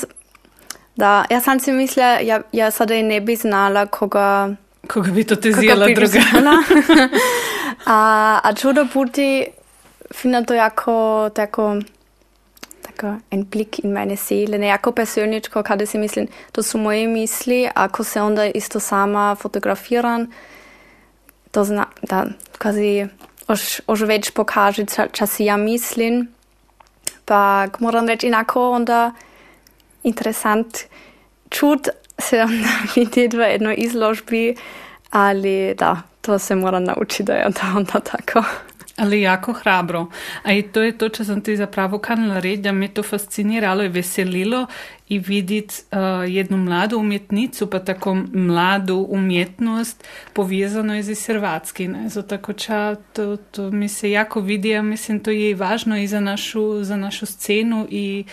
[0.96, 4.56] da, ja sam si mislila, ja, ja sada i ne bi znala koga,
[4.88, 6.20] Koga bi to te koga zjela druga?
[7.86, 9.46] a, a čudo puti,
[10.14, 11.82] finde to jako, tako,
[12.82, 17.08] tako en blik in meine Seele, ne jako persönličko, kada si mislim, to su moje
[17.08, 20.28] misli, ako se onda isto sama fotografiram,
[21.52, 22.26] to zna, da,
[22.58, 23.08] kazi,
[23.48, 26.28] už, už već pokaže, ča, ča ja mislim,
[27.26, 29.12] pak moram reći inako onda
[30.04, 30.78] interesant
[31.50, 31.88] čut
[32.20, 34.56] se onda vidjeti v jednoj izložbi,
[35.12, 38.44] ali da, to se moram naučiti da je da onda tako.
[38.98, 40.08] Ali jako hrabro.
[40.44, 43.84] A i to je to, če sem ti zapravo kanala reči, da me to fasciniralo
[43.84, 44.66] i veselilo
[45.10, 51.88] i vidjeti uh, jednu mladu umjetnicu, pa tako mladu umjetnost povezano je z Hrvatski.
[51.88, 52.10] Ne?
[52.10, 55.98] Zato tako ča, to, to mi se jako vidi, a mislim, to je i važno
[55.98, 58.24] i za našu, za našu scenu i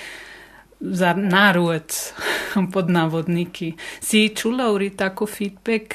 [0.81, 1.93] za narod
[2.73, 3.73] pod navodniki.
[4.01, 5.95] Si čula uri tako feedback,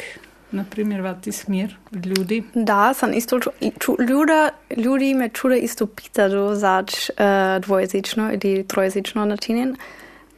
[0.51, 2.43] na primjer, vati smjer ljudi?
[2.53, 7.15] Da, sam isto ču, i ču, ljuda, ljudi me čude isto pitaju zač uh,
[7.62, 9.75] dvojezično ili trojezično načinjen.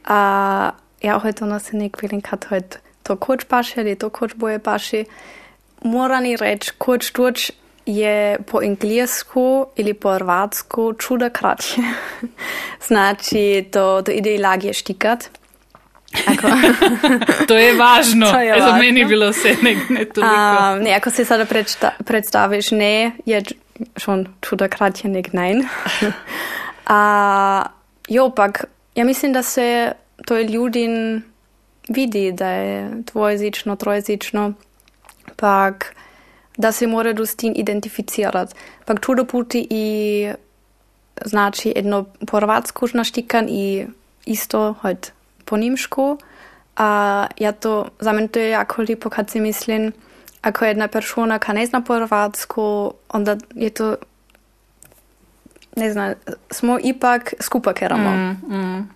[0.04, 0.70] A
[1.02, 4.58] ja heute onda se nek vidim kad heute to koč paše ili to koč boje
[4.58, 5.04] paše.
[5.82, 7.50] Moram i reći, koč tuč
[7.86, 11.82] je po englesku ili po hrvatsku čuda kraće.
[12.88, 15.41] znači, to, to ide i lagje štikat.
[17.48, 18.26] To je važno.
[18.32, 18.78] To je Za važno.
[18.78, 20.34] meni je bilo vse ne, ne toliko.
[20.34, 23.42] A, ne, ako si sada predsta predstaviš, ne, je
[23.96, 25.64] schon čudakrat je nek nein.
[26.86, 27.66] A,
[28.08, 29.92] jo, pak, ja mislim, da se
[30.26, 31.22] to ljudin
[31.88, 34.52] vidi, da je dvojezično, trojezično,
[35.36, 35.94] pak,
[36.56, 38.54] da se moraju s tim identificirati.
[38.84, 40.28] Pak čudo puti i
[41.24, 43.86] znači jedno po hrvatsku naštikan i
[44.26, 45.12] isto hojt
[45.52, 46.16] po nimšku.
[46.80, 46.88] A
[47.36, 49.92] ja to, za mene to je jako lipo kad si mislim,
[50.40, 53.96] ako jedna persona ka ne zna po hrvatsku, onda je to,
[55.76, 56.14] ne znam,
[56.50, 58.10] smo ipak skupa keramo.
[58.10, 58.88] Mm, mm.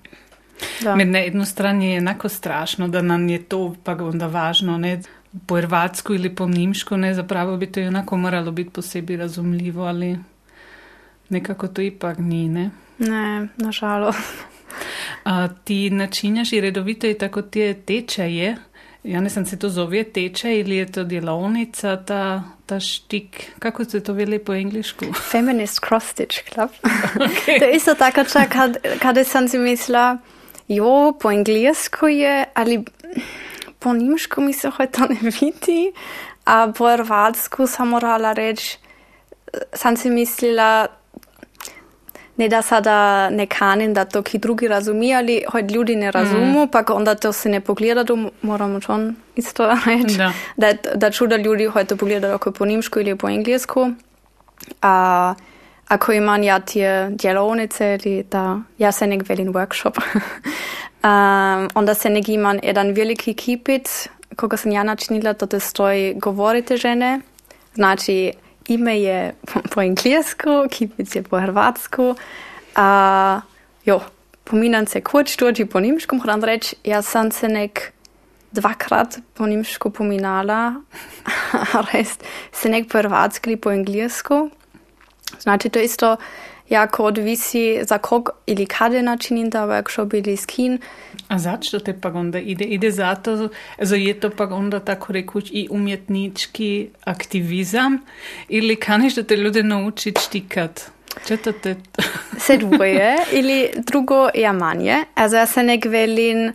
[0.81, 0.97] Da.
[0.97, 5.03] Med na jednu strani je enako strašno, da nam je to pa onda važno, ne,
[5.47, 10.16] po hrvatsku ili po nimšku, ne, zapravo bi to enako moralo biti posebej razumljivo, ali
[11.29, 12.71] nekako to ipak ni, ne.
[12.99, 14.56] Ne, nažalost.
[15.65, 18.57] Ti načinjaš i redovito i tako te tečaje,
[19.07, 23.85] ja ne znam se to zove tečaj ili je to delovnica, ta, ta štik, kako
[23.85, 25.05] se to veli po englišku?
[25.31, 26.71] Feminist Cross Stitch Club.
[27.59, 30.19] to je isto tako, čak, kad, kada sam si mislila,
[30.69, 32.85] jo, po englesku je, ali
[33.79, 35.93] po nimšku mi se to ne vidi,
[36.45, 38.79] a po hrvatsku sam morala reći,
[39.73, 40.87] sam si mislila,
[42.37, 46.64] ne da sada ne kanim da to ki drugi razumije, ali hoj ljudi ne razumu,
[46.64, 46.68] mm.
[46.68, 50.33] pa onda to se ne pogleda, tu moramo schon isto reći, Da.
[50.57, 53.90] da, da čuda ljudi hoj to pogledaju ako po nimšku ili po englesku.
[54.83, 55.35] A
[55.88, 60.01] ako imam ja tije djelovnice ili da ja se nek velim workshop,
[61.05, 66.14] um, onda se nek imam jedan veliki kipic, koga sam ja načinila, to te stoji
[66.14, 67.20] govorite žene,
[67.75, 68.33] znači
[68.68, 72.14] ime je po, po englesku, kipic je po hrvatsku,
[72.74, 73.40] a
[73.85, 74.00] jo,
[74.44, 77.92] pominam se kuć tuđi po nimškom, moram reći, ja sam se nek
[78.52, 80.74] dvakrat po nemško pominala,
[81.92, 82.18] res
[82.52, 84.48] se nek po hrvatski ali po angliško.
[85.40, 86.16] Znači, to isto
[86.68, 90.79] jako odvisi za kog ili kada način da workshop ili skin.
[91.29, 92.64] A zašto te pa onda ide?
[92.64, 93.48] Ide zato,
[93.81, 97.98] also je to pa onda tako rekuć i umjetnički aktivizam
[98.48, 100.90] ili kaniš da te ljude naučiti štikat?
[101.26, 101.76] Če to te...
[102.46, 105.05] se dvoje ili drugo ja manje.
[105.14, 106.52] Also ja se nek velin,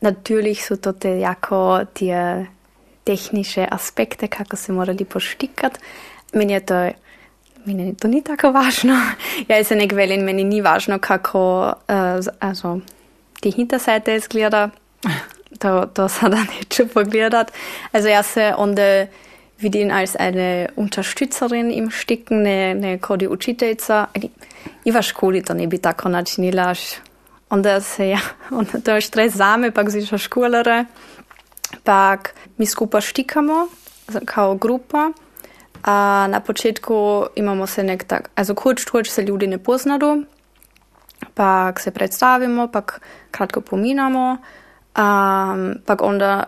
[0.00, 2.46] natürlich so to te jako tie
[3.04, 5.78] technische Aspekte, kako se morali poštikat.
[6.32, 6.90] Meni je to
[7.64, 8.96] meni to ni tako važno.
[9.48, 12.78] Ja se nek velim, meni ni važno, kako uh, also,
[13.40, 14.70] tehnika sajte izgleda.
[15.58, 17.52] To, to sada neću pogledat.
[17.92, 19.06] Also ja se onda
[19.60, 24.06] vidim als eine Unterstützerin im Sticken, ne, ne kodi učiteljica.
[24.84, 26.74] I v školi to ne bi tako načinila.
[27.50, 28.20] Onda se ja,
[28.58, 30.84] onda to je stres zame, pak ziša školare.
[31.84, 33.68] Pak mi skupaj štikamo,
[34.24, 35.12] kao grupa.
[35.82, 40.16] A na początku imamo se nek tak, also kurz turč se ljudi ne poznado,
[41.34, 44.36] pak se predstavimo, pak kratko pominamo,
[44.98, 46.44] um, pak onda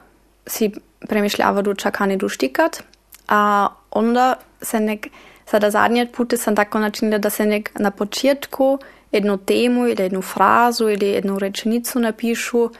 [0.46, 0.72] si
[1.08, 2.82] premišljava do čakani do štikat,
[3.28, 5.08] a onda se nek,
[5.46, 8.78] sada zadnje pute sam tako načinila da se nek na početku
[9.12, 12.70] jednu temu ili jednu frazu ili jednu rečenicu napišu,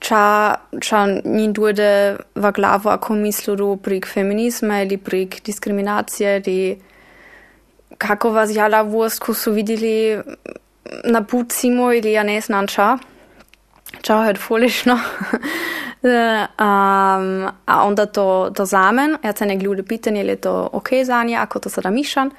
[0.00, 6.80] Ča, ča ni dojde v glavo, ako mislijo prek feminizma ali prek diskriminacije, ali
[7.98, 10.18] kako vas jala vost, ko so videli
[11.04, 12.98] na pucimo ali ja ne znam ča.
[14.02, 14.94] Ča je folično.
[14.94, 15.00] um,
[17.72, 21.24] a onda to, to zamen, ja se nek ljudi pitanje, ali je to ok za
[21.24, 22.30] nje, ako to sada mišan.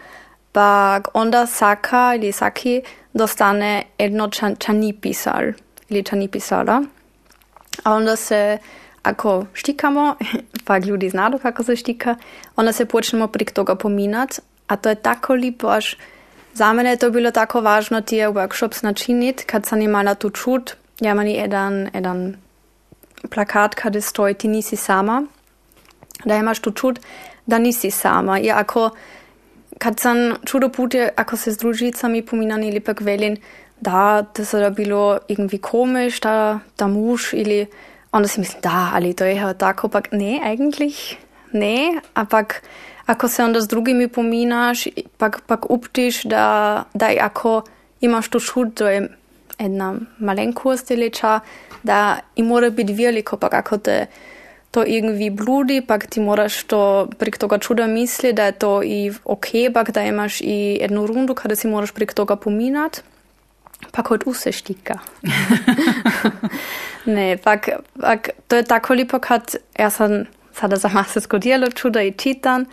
[0.51, 2.81] Pa onda saka ali saki
[3.13, 5.53] dostane jedno ča, ča ni pisal
[5.91, 6.83] ali ča ni pisala.
[7.83, 8.57] A onda se,
[9.03, 10.15] ako štikamo,
[10.65, 12.15] pa ljudi znajo, kako se štika,
[12.55, 14.41] onda se počnemo prek toga pominati.
[14.67, 15.97] A to je tako lepo, až
[16.53, 20.29] za mene je to bilo tako važno, ti je workshops načiniti, kad sam imala tu
[20.29, 20.75] čut.
[20.99, 22.35] Ja imam jedan, jedan
[23.29, 25.23] plakat, kada stoji ti nisi sama,
[26.25, 26.99] da imaš tu čut,
[27.45, 28.39] da nisi sama.
[28.39, 28.89] I ako,
[29.77, 33.37] kad sam čudo pute, ako se z družicami pominam ili pak velin,
[33.81, 37.65] da, das je bilo irgendwie komisch, da, da muž ili
[38.11, 41.17] onda si mislim, da, ali to je tako, pak ne, eigentlich
[41.51, 42.61] ne, ampak
[43.05, 47.61] ako se onda s drugimi pominaš, pak, pak uptiš, da, da ako
[48.01, 49.09] imaš tu šut, to je
[49.59, 51.39] jedna malenkost deliča,
[51.83, 54.05] da i mora biti veliko, pak ako te
[54.71, 59.11] to irgendwie bludi, pak ti moraš to prek toga čuda misli, da je to i
[59.25, 63.03] ok, pak da imaš i jednu rundu kada si moraš prek toga pominat.
[63.91, 64.99] Pa kot vse štika.
[67.15, 67.69] ne, pak,
[68.01, 72.65] pak, to je tako lepo, kad jaz sem sada za mase zgodilo čuda i čitan,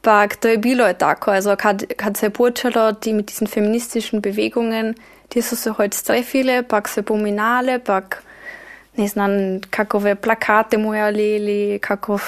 [0.00, 3.46] pak to je bilo je tako, also kad, kad se je počelo die mit diesen
[3.46, 4.94] feministischen Bewegungen,
[5.34, 8.22] die so se heute strefile, pak se pominale, pak
[8.96, 12.22] ne znam, kakove plakate mojali kakov,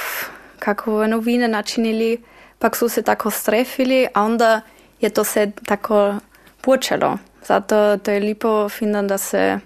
[0.58, 2.18] kakove novine načinili,
[2.58, 4.60] pak so se tako strefili, a onda
[5.00, 6.14] je to se tako
[6.60, 7.18] počelo.
[7.46, 9.58] Zato to je lepo, findam, da se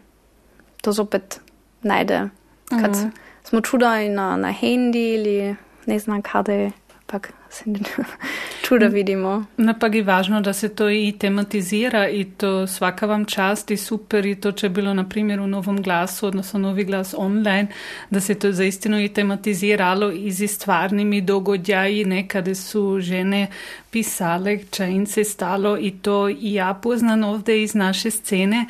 [0.83, 1.41] to zopet
[1.83, 2.29] najde.
[2.69, 3.13] Kad mm.
[3.45, 6.71] smo čudali na, na handy ali ne znam kade,
[7.07, 7.40] pak se
[8.67, 9.45] čuda vidimo.
[9.57, 13.77] No, pa je važno, da se to i tematizira i to svaka vam čast i
[13.77, 17.67] super i to če je bilo na primjer u Novom glasu, odnosno Novi glas online,
[18.11, 23.47] da se to zaistino i tematiziralo i z stvarnimi dogodjaji, nekade su žene
[23.91, 28.67] pisale, čajince stalo i to i ja poznam ovde iz naše scene,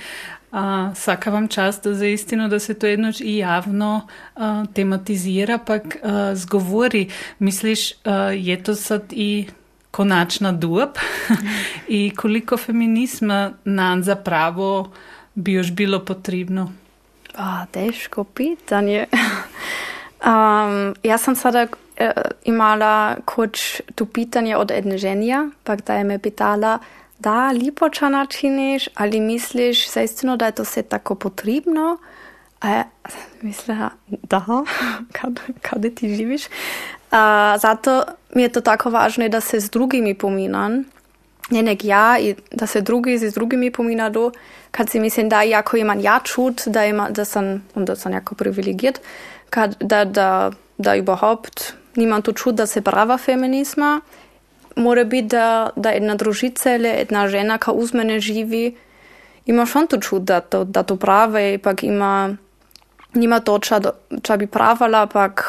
[0.53, 4.43] Uh, Vsaka vam čast za istino, da se to enoč i javno uh,
[4.75, 5.81] tematizira, pa uh,
[6.35, 7.11] zgovori.
[7.39, 7.97] Misliš, uh,
[8.35, 9.47] je to sad i
[9.91, 10.99] konačna duop
[11.89, 14.91] i koliko feminizma nam zapravo
[15.35, 16.73] bi još bilo potrebno?
[17.37, 19.07] A, teško pitanje.
[20.27, 22.07] um, ja sam sada uh,
[22.45, 26.79] imala koč tu pitanje od jedne ženja, pa da je me pitala,
[27.21, 31.99] da lipoča načiniš, ali misliš zaistino, da je to sve tako potrebno?
[32.65, 32.85] Ja
[33.43, 34.45] mislila, da,
[35.63, 36.43] kada ti živiš.
[37.11, 38.05] A, zato
[38.35, 40.85] mi je to tako važno da se z drugimi pominam.
[41.51, 42.17] Ne nek ja
[42.53, 44.33] da se drugi z drugimi pominadu,
[44.71, 48.35] kad si mislim da jako imam ja čut, da, ima, da sam, da sam jako
[48.35, 49.01] privilegiert,
[49.51, 54.01] kad, da, da, da überhaupt nimam tu čut da se prava feminizma
[54.81, 58.77] mora biti, da, da jedna družica ali jedna žena, ki uz mene živi,
[59.47, 62.35] ima šon to čut, da to, da to prave, ipak ima,
[63.15, 63.81] nima toča,
[64.23, 65.45] če bi pravala, ampak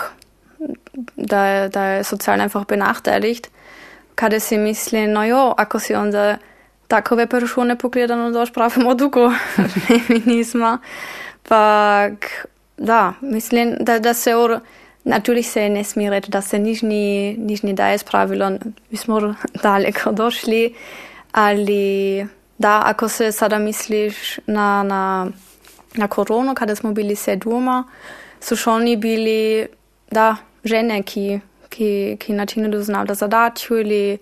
[1.15, 3.49] da je, da je socialno einfach benachteiligt,
[4.15, 6.37] kada si misli, no jo, ako si onda
[6.87, 9.31] takove persone pogledano doš pravimo dugo
[9.87, 10.77] feminizma,
[11.47, 12.27] pak
[12.77, 14.59] da, mislim, da, da se or,
[15.05, 18.51] natürlich se ne smije reći da se niš ni, niš ni daje spravilo,
[18.89, 20.73] mi smo daleko došli,
[21.31, 25.27] ali da, ako se sada misliš na, na,
[25.93, 27.83] na koronu, kada smo bili se doma,
[28.39, 29.67] su šoni bili,
[30.11, 34.17] da, žene, ki, ki, ki načinu znavda zadaču ili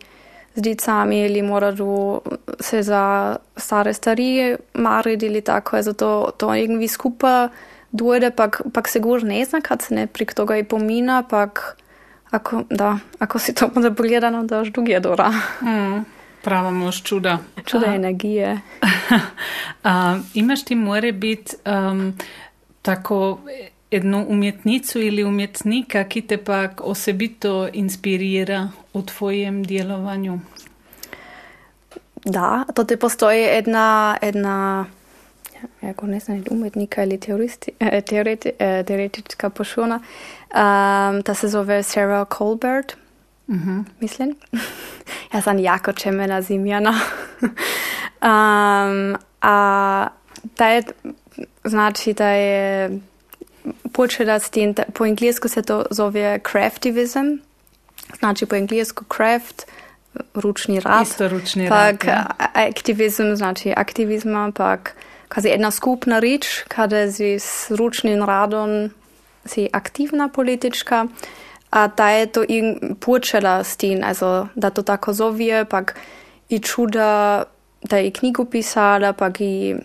[0.55, 2.21] z dicami ili moraju
[2.59, 7.47] se za stare starije mariti ili tako, je zato to irgendwie skupaj
[7.91, 11.77] dojde, pak, pak se gor ne zna, kad se ne prek toga i pomina, pak
[12.31, 15.29] ako, da, ako si to onda pogledano, da još dugje dora.
[15.61, 16.05] Mm.
[16.43, 17.37] Prava mož čuda.
[17.65, 18.59] Čuda A, energije.
[19.83, 22.13] A, imaš ti more biti um,
[22.81, 23.39] tako
[23.91, 30.39] jednu umjetnicu ili umjetnika, ki te pak osebito inspirira u tvojem djelovanju?
[32.25, 34.85] Da, to te postoji jedna, jedna
[35.81, 41.83] jako ne znam, umjetnika ili teoristi, eh, teoreti, eh, teoretička persona, um, ta se zove
[41.83, 42.95] Sarah Colbert,
[43.47, 43.83] mm -hmm.
[43.99, 44.35] mislim.
[45.33, 46.93] ja sam jako čemena zimjana.
[47.41, 50.07] um, a
[50.55, 50.83] ta je,
[51.63, 52.89] znači da je
[53.93, 57.25] počela s tim, po englesku se to zove craftivism,
[58.19, 59.65] znači po englesku craft,
[60.33, 61.07] ručni rad.
[61.07, 62.27] Isto ručni pak rad.
[62.37, 64.95] Pak aktivizm, znači aktivizma, pak
[65.29, 68.89] quasi jedna skupna rič, kada si s ručnim radom
[69.45, 71.07] si aktivna politička,
[71.69, 75.95] a da je to in počela s tim, also, da to tako zove, pak
[76.49, 77.43] i čuda,
[77.81, 79.75] da je knjigu pisala, pak i,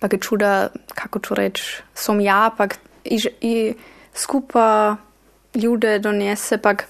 [0.00, 3.74] pak i čuda, kako to reč, som ja, pak i, i
[4.14, 4.96] skupa
[5.54, 6.88] ljude donese, pak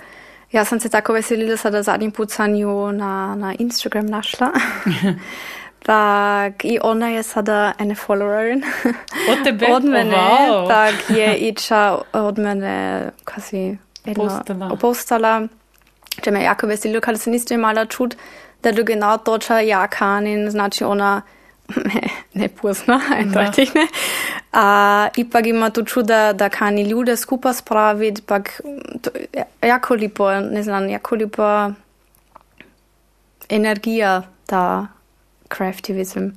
[0.53, 4.53] ja sam se tako veselila sada zadnjim pucanju na, na Instagram našla.
[5.87, 8.63] tak i ona je sada ene followerin.
[9.31, 9.67] Od tebe?
[9.73, 10.17] od mene.
[10.17, 10.69] Wow.
[10.69, 13.79] Tak je iča od mene kasi
[14.15, 14.71] Postala.
[14.73, 15.47] opostala.
[16.23, 18.17] Če me jako veselilo, kada se niste imala čut,
[18.63, 21.23] da du genau toča ja kanin, znači ona
[21.87, 22.03] ne,
[22.35, 23.87] ne pozna, eindeutig ne.
[24.53, 28.61] A ipak ima tu čut, da, da kani ljude skupa spraviti, pak
[29.03, 29.11] to,
[29.63, 31.71] jako lipo, ne znam, jako lipo
[33.49, 34.87] energija ta
[35.49, 36.29] craftivism.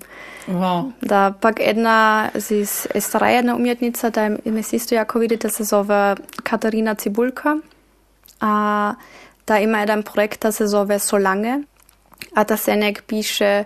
[0.47, 0.91] Wow.
[1.01, 2.65] Da pak jedna z
[2.99, 7.57] stara jedna umjetnica, da je isto jako vidite, se zove Katarina Cibulka.
[8.41, 8.93] A
[9.47, 11.53] da ima jedan projekt, da se zove Solange.
[12.35, 13.63] A da se nek piše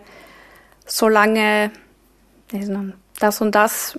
[0.87, 1.69] Solange,
[2.51, 3.97] ne znam, das und das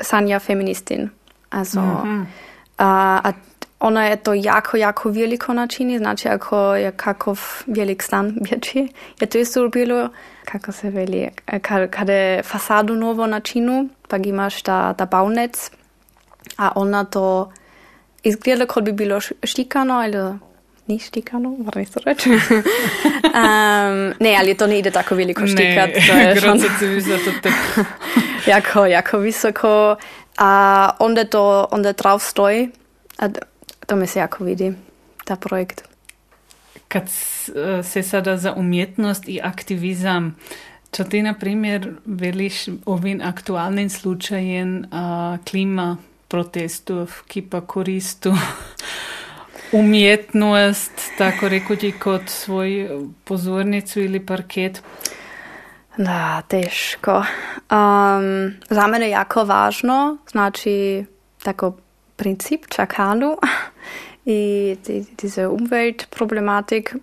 [0.00, 1.10] Sanja Feministin.
[1.50, 2.26] Also, -hmm.
[2.78, 3.32] a, a
[3.80, 8.88] ona je to jako, jako veliko načini, znači ako je kakov velik stan večji.
[9.20, 10.08] Je to isto bilo,
[10.44, 11.28] kako se veli,
[11.90, 15.70] kada je fasadu novo načinu, pa imaš ta, ta bavnec,
[16.56, 17.52] a ona to
[18.22, 20.38] izgleda, kot bi bilo štikano, ali
[20.86, 22.30] ni štikano, moram isto reči.
[22.30, 22.38] um,
[24.20, 26.00] ne, ali to ne ide tako veliko štikati.
[26.14, 27.50] Ne, grozo se mi zato te.
[28.50, 29.96] jako, jako visoko.
[30.38, 32.70] A onda to, onda drauf stoji.
[33.88, 34.72] To mi se jako vidi,
[35.24, 35.88] ta projekt.
[36.88, 37.08] Kad
[37.82, 40.36] se sada za umjetnost i aktivizam,
[40.90, 45.96] čo ti, na primjer, veliš ovim aktualnim slučajem a, klima
[46.28, 48.34] protestov, ki pa koristu
[49.80, 52.88] umjetnost, tako rekoči, kot svoj
[53.24, 54.82] pozornicu ili parket?
[55.96, 57.16] Da, teško.
[57.16, 61.04] Um, za mene je jako važno, znači
[61.42, 61.76] tako
[62.16, 63.36] princip čakalu
[64.28, 64.76] i
[65.22, 66.94] diese Umweltproblematik.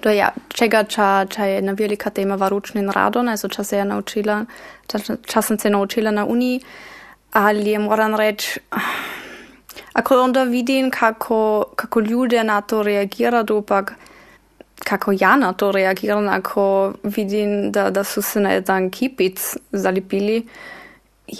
[0.00, 3.84] To ja, čega ča, ča je jedna velika tema varučni radon, also ča se ja
[3.84, 4.44] naučila,
[4.86, 6.60] ča, ča sam se naučila na uni,
[7.32, 8.60] ali moram reći,
[9.92, 13.94] ako onda vidim kako, kako ljudje na to reagiraju, pak
[14.84, 20.46] kako ja na to reagiram, ako vidim da, da su se na jedan kipic zalepili,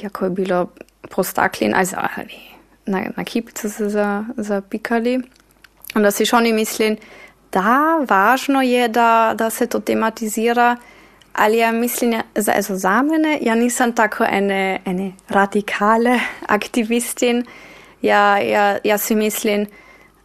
[0.02, 0.66] iako je bilo
[1.10, 2.49] postakljen, also ali
[2.90, 5.20] na, na kipicu se za, zapikali.
[5.94, 6.96] Onda si šoni mislim,
[7.52, 10.76] da, važno je da, da se to tematizira,
[11.32, 16.20] ali ja mislim, za, also za mene, ja nisam tako ene, ene radikale
[16.56, 17.44] aktivistin,
[18.02, 19.66] ja, ja, ja si mislim,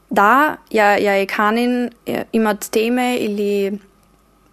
[0.09, 1.89] da, ja, ja je kanin
[2.31, 3.79] imat teme ili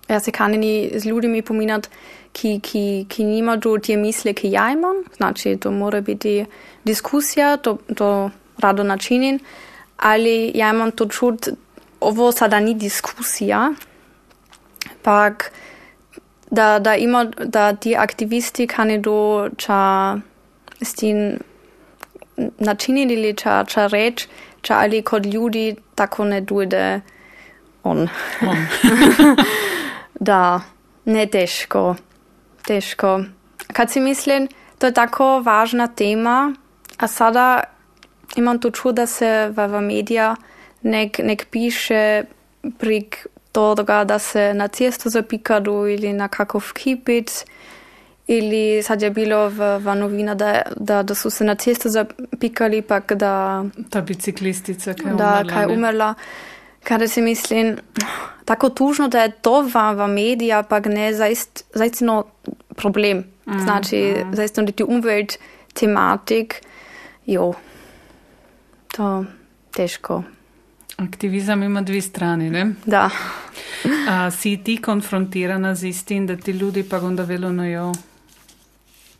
[0.08, 1.88] ja se kanin z ljudmi pominat,
[2.32, 6.44] ki, ki, ki nima do te misle, ki ja imam, znači to mora biti
[6.84, 9.38] diskusija, to, to rado načinim,
[9.96, 11.48] ali ja imam to čut,
[12.00, 13.72] ovo sada ni diskusija,
[15.02, 15.52] pak
[16.50, 20.16] da, da ima, da ti aktivisti kanidu ča
[20.80, 21.38] s tim
[22.58, 24.26] načinili ili ča, ča reč,
[24.60, 27.00] ča ali kod ljudi tako ne dojde
[27.84, 28.08] on.
[28.42, 28.56] on.
[30.28, 30.60] da,
[31.04, 31.94] ne teško,
[32.66, 33.20] teško.
[33.72, 36.54] Kad si mislim, to je tako važna tema,
[37.02, 37.64] a sada
[38.36, 40.36] imam tu čud, da se v, v medija
[40.82, 42.24] nek, nek piše
[42.78, 47.44] prik toga, da se na cestu zapikadu ili na kakov kipic,
[48.26, 52.82] ili sad je bilo v, v novina, da, da, da so se na cestu zapikali,
[52.82, 53.64] pa da...
[53.90, 55.50] Ta biciklistica, kaj je da, umrla.
[55.50, 56.14] kaj je umrla.
[56.84, 57.76] Kada si mislim,
[58.44, 62.24] tako tužno, da je to v, v medija, pa ne zaist, zaistino
[62.76, 63.24] problem.
[63.46, 64.34] Mm, Znači, mm.
[64.34, 65.38] zaistino ti umwelt
[65.74, 66.62] tematik,
[67.26, 67.52] jo,
[68.96, 69.24] to
[69.70, 70.22] teško.
[70.96, 72.74] Aktivizam ima dve strani, ne?
[72.86, 73.10] Da.
[74.08, 77.92] A si ti konfrontirana z istim, da ti ljudi pa onda velujejo,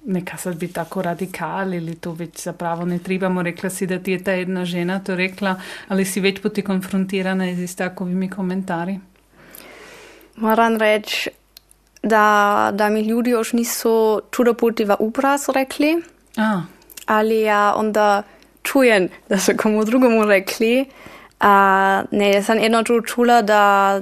[0.05, 3.43] neka sad bi tako radikal ili to već zapravo ne trebamo.
[3.43, 7.67] Rekla si, da ti je ta jedna žena to rekla, ali si već poti konfrontirana
[7.67, 9.01] z takovimi komentarji?
[10.37, 11.31] Moram reči,
[12.03, 16.03] da, da mi ljudi još nisu čudoputi v obraz rekli,
[16.37, 16.63] A,
[17.07, 18.23] ali ja onda
[18.63, 20.85] čujem, da so komu drugemu rekli.
[21.41, 24.01] A, ne, jaz sem eno ču- čula, da,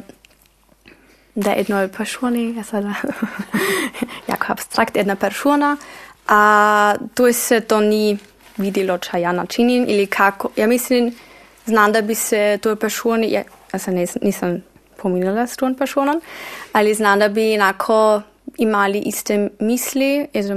[1.35, 2.95] da jednoj personi, ja sada,
[4.31, 5.77] jako abstrakt, jedna persona,
[6.29, 8.19] a tu se to ni
[8.57, 10.51] videlo, če ja načinim ili kako.
[10.57, 11.15] Ja mislim,
[11.67, 13.43] znam, da bi se toj personi, ja,
[13.73, 14.63] jaz se nis, nisem
[14.97, 16.21] pominjala s tom personom,
[16.73, 18.23] ali znam, da bi enako
[18.57, 20.51] imali iste misli, jaz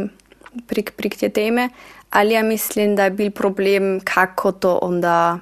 [0.68, 1.70] prik, prik te teme,
[2.14, 5.40] ali ja mislim, da je bil problem, kako to onda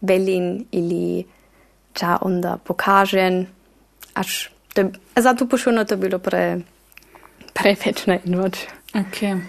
[0.00, 1.24] velim ili
[1.92, 3.46] ča onda pokažem,
[4.14, 6.60] až to, je- za to persona to bilo pre,
[7.54, 8.66] preveč na eno noč.
[8.94, 9.40] ok.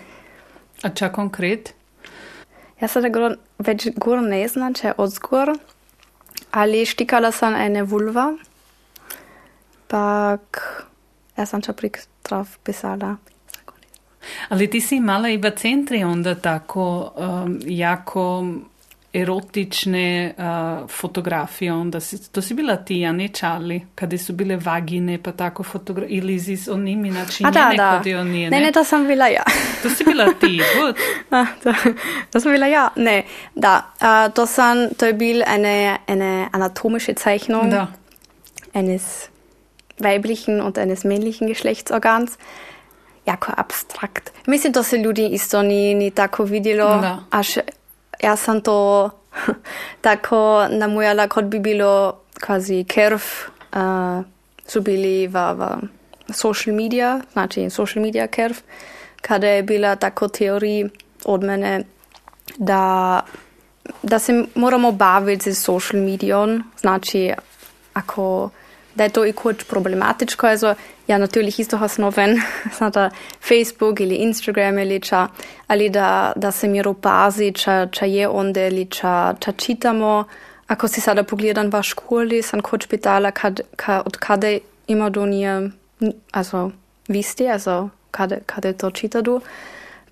[0.84, 1.74] A ča konkret?
[2.82, 3.10] Ja se da
[3.60, 5.54] več gor ne znam, če od zgor,
[6.52, 8.36] ali štikala sem ene vulva,
[9.88, 10.60] pak
[11.38, 13.16] ja sam ča prik traf pisala.
[14.50, 18.46] Ali ti si imala i centri onda tako um, jako
[19.16, 24.58] erotične uh, fotografije, onda si, to si bila ti, a ne Charlie, kada su bile
[24.58, 27.98] vagine pa tako fotografije, ili si s onimi A načinjene da, da.
[27.98, 29.44] kod je on nije, Ne, ne, to sam bila ja.
[29.84, 30.96] To si bila ti, good.
[31.32, 31.74] Ah, to,
[32.32, 32.90] to sam bila ja.
[32.96, 33.24] Ne,
[33.56, 37.88] da, uh, to, sam, to je bil eine, eine anatomische Zeichnung Da.
[38.74, 39.30] eines
[40.00, 42.38] weiblichen und eines männlichen Geschlechtsorgans.
[43.26, 44.32] Jako abstrakt.
[44.46, 46.86] Mislim, da se ljudi isto ni, ni tako videlo.
[46.86, 47.20] Da.
[47.30, 47.58] Až
[48.24, 49.10] jaz sem to
[50.02, 53.22] tako namujala, kot bi bilo kvazi krv,
[53.74, 54.24] uh,
[54.68, 58.56] so bili v, v social media, znači social media krv,
[59.22, 60.88] kada je bila tako teorija
[61.26, 61.84] od mene,
[62.58, 63.22] da,
[64.04, 67.32] da se moramo baviti z social medijom, znači
[67.94, 68.50] ako
[68.96, 70.50] da je to ikoč problematično.
[70.50, 70.76] Also,
[71.08, 72.42] ja, natürlich ist doch was noven,
[72.78, 73.10] znata
[73.50, 75.28] Facebook ili Instagram ili ča,
[75.68, 80.24] ali da, da se mi opazi, ča, ča je onda ili ča, ča čitamo.
[80.68, 85.26] Ako si sada pogledam v školi, sem koč pitala, kad, ka, od kade ima do
[85.26, 85.70] nje,
[86.32, 86.72] also,
[87.08, 89.42] viste, also, kade, kade to čitadu.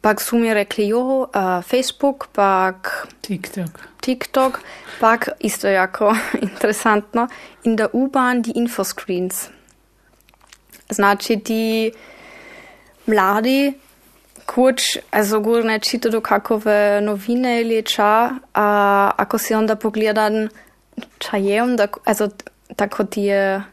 [0.03, 3.69] Pak su mi rekli, jo, uh, Facebook, pak TikTok.
[4.01, 4.59] TikTok,
[4.99, 7.27] pak isto jako interesantno,
[7.63, 9.47] in der U-Bahn die Infoscreens.
[10.89, 11.91] Znači ti
[13.05, 13.73] mladi,
[14.45, 20.49] kurč, also górne čitaju kakove novine ili ča, a ako si onda pogledan,
[21.19, 22.29] ča je onda, also
[22.75, 23.63] tako ti je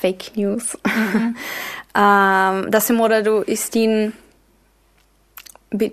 [0.00, 0.74] fake news,
[1.94, 4.25] um, da se moraju istin bi-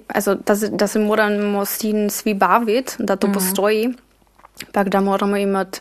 [0.07, 3.93] also da, se- da se moramo s tim svi baviti, da to postoji,
[4.71, 5.79] pa da moramo imati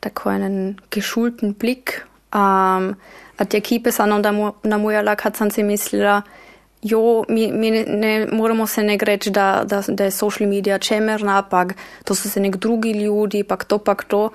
[0.00, 1.90] tako einen geschulten Blick.
[2.34, 2.96] Um,
[3.36, 4.22] a te ekipe so nam
[4.62, 6.22] namujala, kad sam si mislila,
[6.82, 10.78] jo, mi, mi ne, ne moramo se ne reči, da, da, da je social media
[10.78, 11.66] čemerna, pa
[12.04, 14.30] to so se nek drugi ljudi, pa to, pa to.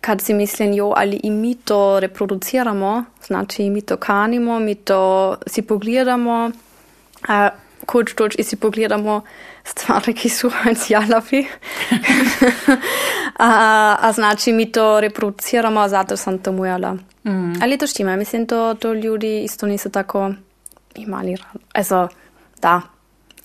[0.00, 5.36] Kad si mislim, jo, ali i mi to reproduciramo, znači mi to kanimo, mi to
[5.46, 6.50] si pogledamo,
[7.28, 7.48] a
[7.86, 9.22] kurz durch i si pogledamo
[9.64, 11.46] stvari, ki su ancijalavi.
[13.38, 16.96] a, a znači mi to reproduciramo, a zato sam to mujala.
[17.24, 17.62] Mm.
[17.62, 20.32] Ali to štima, mislim, to, to ljudi isto nisu tako
[20.94, 21.58] imali rado.
[21.72, 22.08] Also,
[22.62, 22.80] da,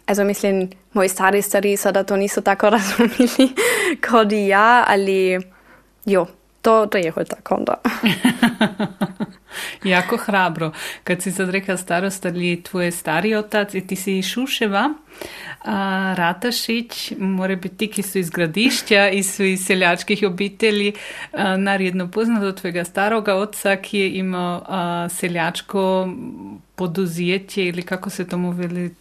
[0.05, 3.53] also mislim, moji stari stari sada to nisu tako razumili
[4.09, 5.39] kod i ja, ali
[6.05, 6.25] jo,
[6.61, 7.73] to, to je hoj tako onda.
[9.83, 10.71] Jako hrabro.
[11.03, 14.93] Kad si sad rekla starost, ali tvoj stari otac i ti si Šuševa,
[15.65, 20.93] a Ratašić, more biti ti, ki su iz gradišća i su iz seljačkih obitelji,
[21.31, 26.07] a, naredno poznato tvojega staroga oca, ki je imao a, seljačko
[26.75, 28.95] poduzetje ili kako se tomu veli,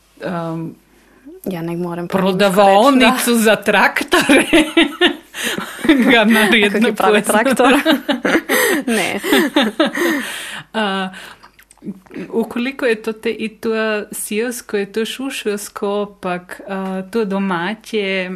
[1.50, 4.44] Ja nek moram prodavaonicu za traktore.
[6.12, 7.72] Ga naredno pravi traktor.
[8.96, 9.20] ne.
[10.76, 11.08] Uh,
[12.28, 13.70] ukoliko je to te i to
[14.12, 18.30] sijsko, je to šušovsko, pak uh, to domaće,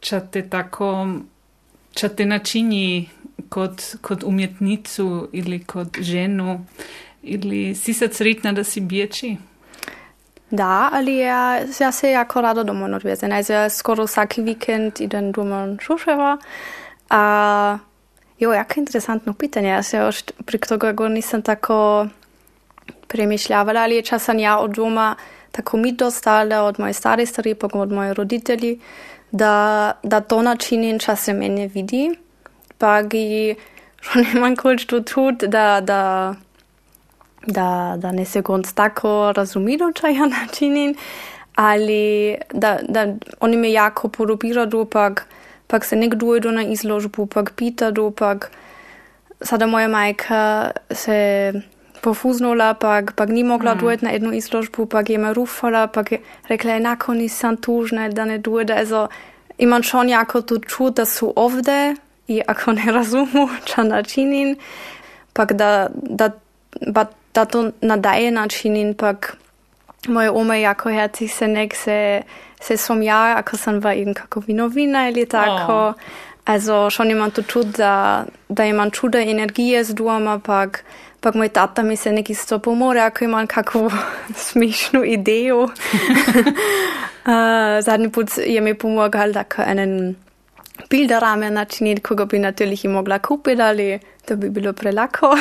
[0.00, 1.06] če te tako,
[1.94, 3.08] če te načini
[3.48, 6.64] kot, kot umjetnicu ili kot ženu,
[7.22, 9.36] ili si sad sretna da si bječi?
[10.52, 13.32] Da, ali ja, ja se jako rado doma odvezem.
[13.32, 16.38] Also ja skoro vsaki vikend idem doma šuševa.
[17.10, 17.78] A,
[18.38, 19.68] jo, jako interesantno pitanje.
[19.68, 22.06] Ja se još prek toga nisam tako
[23.08, 25.16] premišljavala, ali je časan ja od doma
[25.52, 28.80] tako mi dostala od moje stare stari, pa od moje roditelji,
[29.30, 32.10] da, da to načinim časem mene vidi.
[32.78, 33.54] Pa gi,
[34.00, 36.34] što nemam koč tu tudi, da, da
[37.46, 40.94] da, da ne se konc tako razumelo, če ja načinim,
[41.54, 43.06] ali da, da
[43.40, 45.26] oni me jako podobirajo, pak,
[45.66, 48.50] pak se nekdo jdo na izložbu, pak pitajo, pak
[49.42, 51.52] sada moja majka se
[52.02, 53.78] pofuznula, pak, pak ni mogla mm.
[53.78, 56.18] dojeti na jednu izložbu, pak je me rufala, pak je
[56.48, 58.74] rekla, enako nisam tužna, da ne dojde.
[58.74, 59.08] Also,
[59.58, 61.94] imam schon jako tu čut, da su ovde
[62.28, 64.56] i ako ne razumu, če načinim,
[65.32, 66.30] pak da, da,
[66.80, 69.36] da da to nadaje način in pak
[70.08, 72.22] moje ome jako herci se nek se,
[72.60, 75.86] se som ja, ako sam v in kako vinovina ili tako.
[75.88, 75.94] Oh.
[76.44, 80.84] Also schon imam to čut, da, da imam čuda energije z doma, pak,
[81.20, 83.90] pak moj tata mi se nek isto pomore, ako imam kakvu
[84.50, 85.62] smišnu ideju.
[85.62, 85.70] uh,
[87.86, 90.16] zadnji put je mi pomagal, da enen
[90.90, 95.36] Bilderrahmen načiniti, koga bi natürlich mogla kupiti, ali to bi bilo prelako.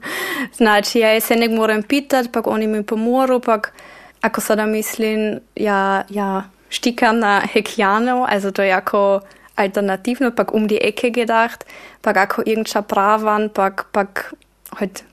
[0.58, 3.72] znači, ja se nek moram pitati, pak oni mi pomoru, pak
[4.20, 9.20] ako sada mislim, ja, ja štikam na hekjano, also to jako
[9.54, 11.64] alternativno, pak um die Ecke gedacht,
[12.00, 14.34] pak ako irgendša pravan, pak, pak
[14.78, 15.04] halt,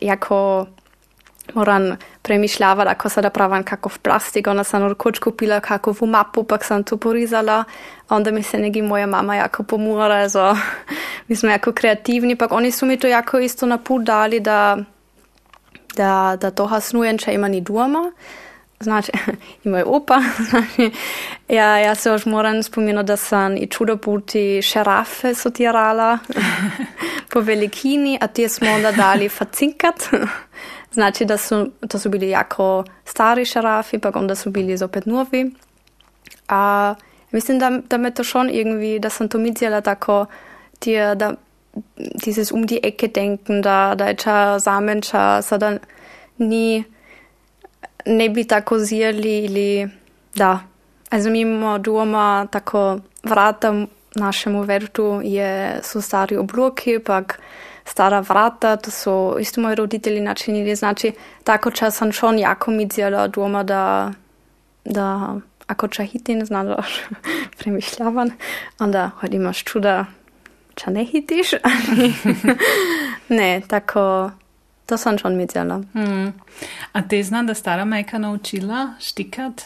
[0.00, 0.66] jako
[1.54, 6.06] moram premišljavati, ako se da pravim, kako v plastik, ona sam nekoč kupila kako v
[6.06, 7.64] mapu, pa sem to porizala,
[8.08, 10.56] onda mi se neki moja mama jako pomura, so,
[11.28, 14.78] mi smo jako kreativni, pa oni su mi to jako isto na put dali, da,
[15.96, 18.12] da, da to hasnujem, če ima ni doma.
[18.82, 19.12] Znači,
[19.64, 20.22] i moj opa.
[20.50, 20.90] Znači,
[21.48, 26.18] ja, ja se još moram spomenuti da sam i čudo puti šerafe sotirala
[27.30, 29.94] po velikini, a te smo onda dali facinkat.
[30.92, 35.50] Znači da su, to su bili jako stari šarafi, pa onda su bili zopet novi.
[36.48, 36.94] A
[37.30, 40.26] mislim da, da me to schon irgendwie, da sam to mitzela tako,
[40.84, 41.34] dir, da
[41.96, 45.78] dieses um die Ecke denken, da, da je ča zamenča, sada
[46.38, 46.84] ni,
[48.06, 49.88] ne bi tako zjeli ili
[50.34, 50.60] da.
[51.10, 57.38] Also mi imamo doma tako vrata našemu vrtu je, su stari obloki, pak
[57.84, 60.76] stara vrata, to su isto moji roditelji načinili.
[60.76, 61.12] Znači,
[61.44, 64.12] tako ča sam šon jako midzjela doma da,
[64.84, 65.34] da
[65.66, 66.86] ako ča hitin, znaš,
[67.58, 68.30] premišljavan,
[68.78, 70.04] onda hod imaš čuda
[70.74, 71.50] ča ne hitiš.
[73.28, 74.30] ne, tako,
[74.86, 75.78] to sam šon midzjela.
[75.78, 76.32] Mm.
[76.92, 79.62] A te zna da stara majka naučila štikat?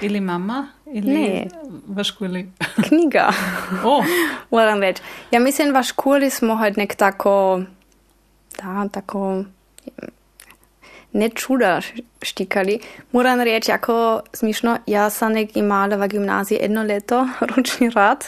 [0.00, 0.68] Ili mama?
[0.86, 1.46] Ili ne.
[1.88, 2.52] V školi?
[2.88, 3.32] Knjiga.
[3.84, 4.04] oh.
[4.50, 5.02] Moram reči.
[5.30, 7.62] Ja, mislim, v školi smo halt nek tako,
[8.62, 9.44] da, tako,
[11.12, 11.80] ne čuda
[12.22, 12.80] štikali.
[13.12, 17.26] Moram reči, jako smišno, jaz sem nek imala v gimnaziji eno leto
[17.56, 18.24] ročni rad,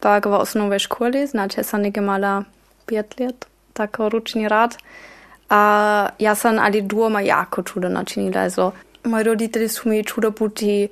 [0.00, 2.42] pa v osnovni školi, znači sem nek imala
[2.86, 4.76] pet let, tako ročni rad.
[5.50, 8.40] A jaz sem ali doma jako čudo načinila.
[8.40, 8.72] Also,
[9.04, 10.88] moji roditelji su mi čudo puti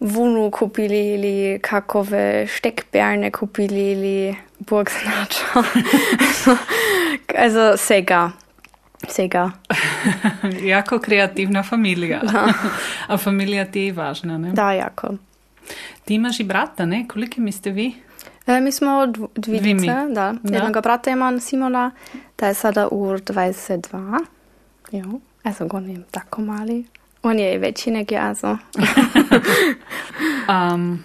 [0.00, 5.68] vunu kupili ili kakove štekberne kupili ili Burg znača.
[7.38, 8.30] also sega.
[9.08, 9.50] Sega.
[10.74, 12.20] jako kreativna familija.
[12.32, 12.52] Da.
[13.08, 14.52] A familija ti je važna, ne?
[14.52, 15.14] Da, jako.
[16.04, 17.08] Ti imaš i brata, ne?
[17.08, 17.94] Koliki mi ste vi?
[18.46, 19.06] E, mi smo
[19.36, 20.34] dvice, da.
[20.42, 20.54] da.
[20.54, 21.90] Jednog brata imam Simona,
[22.38, 24.18] da je sada ur 22.
[24.92, 26.84] Jo, also gonim tako mali.
[27.24, 28.48] On je većine jazo.
[30.74, 31.04] um,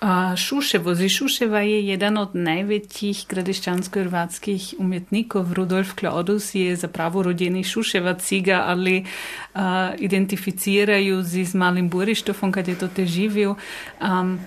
[0.00, 5.52] a Šuševo, zi Šuševa je jedan od najvećih gradišćansko-hrvatskih umjetnikov.
[5.52, 9.04] Rudolf Claudus je zapravo rodjeni Šuševa ciga, ali
[9.54, 9.60] uh,
[9.98, 13.54] identificiraju zi s malim Burištofom kad je to te živio.
[14.00, 14.40] Um,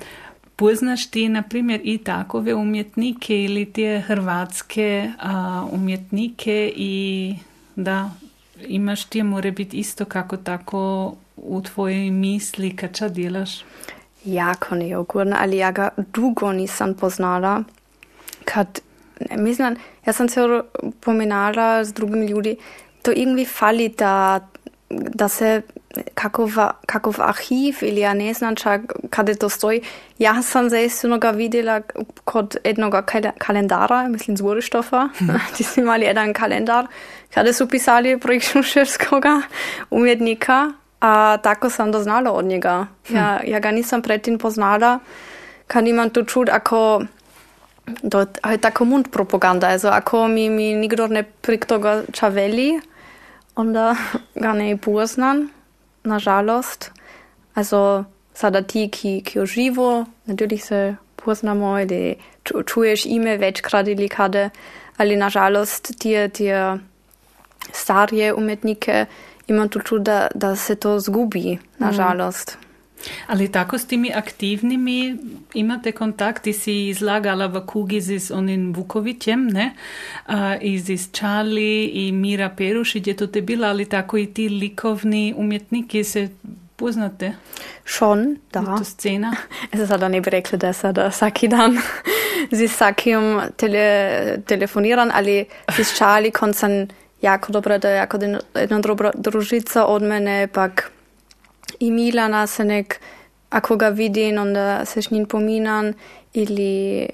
[0.55, 7.35] Poznaš ti, na primjer, i takove umjetnike ili te hrvatske a, umjetnike i
[7.75, 8.11] da
[8.67, 13.65] imaš ti more biti isto kako tako u tvojoj misli kad ča djelaš?
[14.25, 17.63] Jako neogurno, ali ja ga dugo nisam poznala.
[18.45, 18.79] Kad,
[19.29, 20.41] ne, mislim, ja sam se
[20.99, 22.55] pominala s drugim ljudi,
[23.01, 24.39] to irgendwie fali da,
[24.89, 25.61] da se
[26.13, 26.57] kako v,
[27.17, 29.81] v arhiv ili ja ne znam čak kada to stoji.
[30.17, 31.81] Ja sam zaista onoga vidjela
[32.25, 33.01] kod jednoga
[33.37, 35.09] kalendara, mislim z Wurstofa,
[35.57, 36.87] ti su imali jedan kalendar
[37.33, 39.41] kada su pisali projekt Šuševskoga
[39.89, 40.71] umjetnika,
[41.01, 42.87] a tako sam doznala od njega.
[43.09, 44.99] Ja, ja ga nisam pretim poznala,
[45.67, 47.01] kad imam tu čud ako
[48.11, 48.19] to
[48.51, 52.79] je tako mundpropaganda, also ako mi, mi nikdo ne prik toga čaveli,
[53.55, 53.95] onda
[54.35, 55.49] ga ne poznam
[56.03, 56.91] nažalost.
[57.53, 62.15] Also sada ti, ki, ki jo živo, natürlich se poznamo ili
[62.65, 64.49] čuješ ime večkrat ili kade,
[64.97, 66.47] ali nažalost ti, ti
[67.71, 69.05] starije umetnike
[69.47, 72.57] imam tu čud, da, da se to zgubi, nažalost.
[72.59, 72.63] Mm.
[73.27, 75.17] Ali tako s timi aktivnimi
[75.53, 79.73] imate kontakt, ti si izlagala v kugi z onim Vukovićem, ne?
[80.27, 85.33] Uh, iz Čali i Mira Perušić je to te bila, ali tako i ti likovni
[85.37, 86.29] umjetniki se
[86.75, 87.33] poznate?
[87.85, 88.61] Schon, da.
[88.61, 89.35] To scena?
[89.71, 91.77] Es sada ne bi rekla, da sada vsaki dan
[92.57, 95.45] z vsakim tele, telefoniran, ali
[95.77, 96.87] z Čali, kon sem
[97.23, 98.19] jako dobra, da je jako
[98.55, 100.91] jedna dobra družica od mene, pak
[101.79, 102.99] i Milana se nek,
[103.49, 105.93] ako ga vidim, onda se s njim pominam,
[106.33, 107.07] ili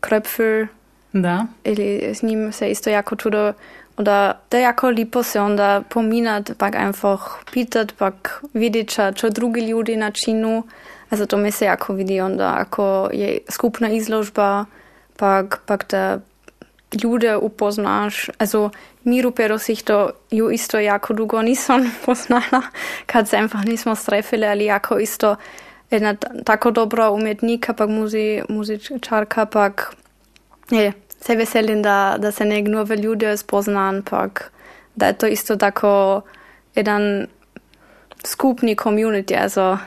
[0.00, 0.66] Kröpfel.
[1.12, 1.46] Da.
[1.64, 3.52] Ili s njim se isto jako čudo,
[3.96, 9.60] onda da jako lipo se onda pominat, pak einfach pitat, pak vidit, čo, čo drugi
[9.60, 10.62] ljudi načinu.
[11.10, 14.64] Also to mi se jako vidi, onda ako je skupna izložba,
[15.16, 16.18] pak, pak da
[16.92, 18.30] ljude upoznaš.
[18.38, 18.70] Also
[19.04, 22.62] Miru pero sich to ju isto jako dugo nisam poznala,
[23.06, 25.36] kad se einfach nismo strefili, ali jako isto
[25.90, 26.14] jedna
[26.44, 29.94] tako dobra umjetnika, pak muzi, muzičarka, pak
[30.70, 34.52] je, se veselim da, da se nek nove ljude spoznam, pak
[34.94, 36.20] da je to isto tako
[36.74, 37.26] jedan
[38.24, 39.78] skupni community, also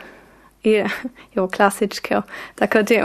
[0.63, 0.89] je,
[1.35, 2.21] jo, klasičke,
[2.55, 3.03] tako te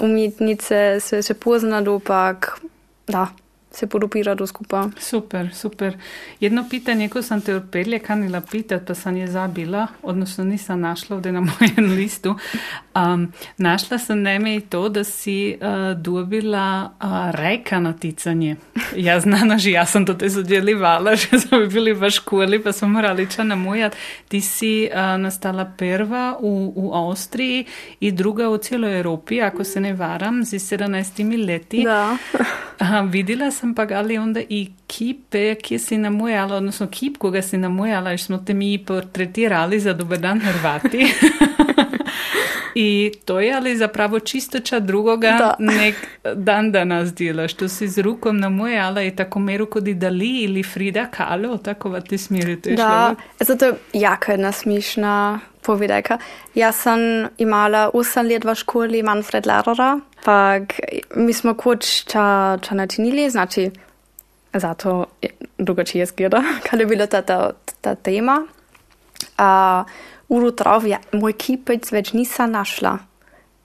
[0.00, 2.60] umjetnice se, se poznadu, pak
[3.06, 3.34] da,
[3.72, 4.84] se podopirati skupaj.
[4.98, 5.96] Super, super.
[6.40, 11.16] Jedno pitanje, ko sem te odpelje kanila pitati, pa sem je zabila, odnosno nisem našla
[11.16, 12.36] ovdje na mojem listu.
[12.94, 18.56] Um, našla sem neme i to, da si uh, dobila uh, reka na ticanje.
[18.96, 22.88] Ja znam, že ja sam to te sudjelivala, že smo bili v školi, pa smo
[22.88, 23.96] morali ča namujati.
[24.28, 27.64] Ti si uh, nastala prva u, u Austriji
[28.00, 31.84] i druga u cijeloj Evropi, ako se ne varam, z 17 leti.
[31.84, 32.16] Da.
[32.78, 37.58] Aha, videla sem pa ali onda i kipe, ki si namujala, odnosno kip, koga si
[37.58, 41.06] namujala, jer smo te mi portretirali za dober dan Hrvati.
[42.74, 45.56] I to je ali zapravo čisto ča drugoga da.
[45.58, 45.94] nek
[46.34, 47.54] dan danas delaš.
[47.54, 51.88] To si z rukom namujala i tako meru kod i Dali ili Frida Kahlo, tako
[51.88, 52.74] va ti smirite.
[52.74, 56.18] Da, zato je jaka jedna smišna povedajka.
[56.54, 57.00] Ja sam
[57.38, 60.80] imala 8 let v školi Manfred Lerera, pak
[61.16, 63.70] mi smo koč ča, ča načinili, znači
[64.52, 65.06] zato
[65.58, 68.46] drugačije zgleda, kad je bila ta, ta, ta tema.
[70.28, 72.98] Uro drauf, ja, moj kipec več nisem našla.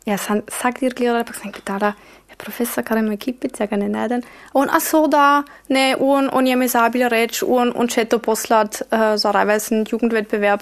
[0.07, 3.75] Ja sam vsak dir gledala, pa sem pitala, ja, profesor, je moj kipec, ja ga
[3.75, 4.21] ne najdem.
[4.53, 8.19] On, a so da, ne, on, on je mi zabil reč, on, on će to
[8.19, 10.59] poslat uh, za rajvesen jugendwettbewerb.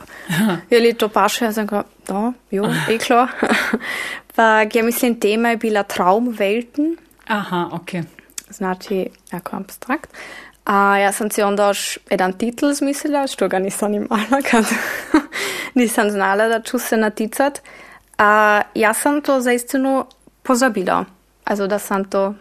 [0.70, 1.46] Je li to paše?
[1.46, 3.28] Ja sam ga, da, jo, eh klar.
[4.36, 6.96] pa ja mislim, tema je bila Traumwelten.
[7.28, 7.90] Aha, ok.
[8.50, 10.10] Znači, jako abstrakt.
[10.66, 14.66] A ja sam si onda još jedan titl zmislila, što ga nisam imala, kad
[15.74, 17.62] nisam znala da ću se naticat.
[18.18, 20.06] A ja sam to zaistinu
[20.44, 21.06] pozabila.
[21.46, 22.34] Also da sam to,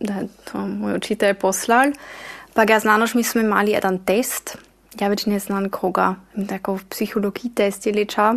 [0.00, 0.14] da
[0.44, 1.92] to moj učitelj poslal.
[2.54, 4.56] Pa ga znanoš, mi smo imali jedan test.
[5.00, 6.14] Ja već ne znam koga,
[6.48, 8.34] tako psihologiji test ili ča.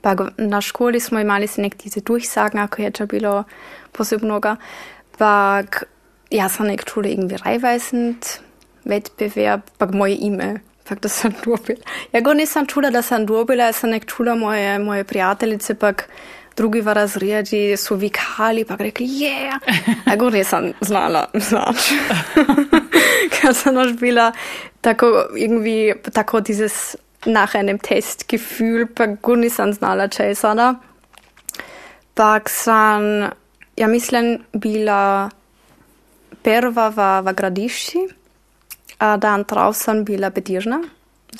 [0.00, 3.44] Pa na školi smo imali se nek diese Durchsagen, ako je ča bilo
[3.92, 4.56] posebnoga.
[5.18, 5.62] Pa
[6.30, 8.38] ja sam nek čula irgendwie Reihweisend
[8.84, 11.78] Wettbewerb, pa moje ime pak da sam dobila.
[12.12, 16.08] Ja go nisam čula da sam dobila, ja sam nek čula moje, moje prijateljice, pak
[16.56, 19.58] drugi v razredi so vikali, pa rekli, je, yeah.
[20.06, 21.92] ja go nisam znala, znač.
[23.34, 24.32] Ker sem još bila
[24.80, 25.26] tako,
[26.12, 26.96] tako dieses
[27.26, 30.74] nach einem Testgefühl, pa go nisam znala česana.
[32.14, 33.02] Pak sam,
[33.76, 35.30] ja mislim, bila
[36.42, 37.98] prva v, v gradišči,
[38.98, 40.82] a dan drauf sem bila bedirna,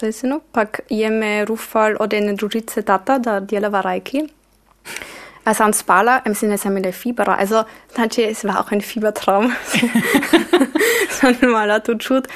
[0.01, 4.25] zesino, pak je me rufal od ene družice tata, da delava rajki.
[5.45, 7.29] A sam spala, im Sinne sam ile Fieber.
[7.29, 7.65] Also,
[7.95, 9.53] znači, es war auch ein Fiebertraum.
[11.11, 12.29] Sam mala to čut.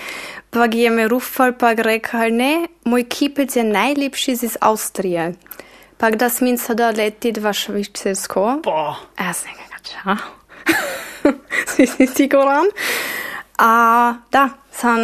[0.50, 5.34] Pa je me rufal, pa rekal, ne, moj kipec je najlepši iz Avstrije.
[5.96, 8.60] Pa da smin sada letit v Švičersko.
[8.64, 8.96] Boah.
[9.16, 10.16] A sam nekaj, ča.
[11.74, 12.68] si si siguran?
[13.58, 15.00] A da, sam,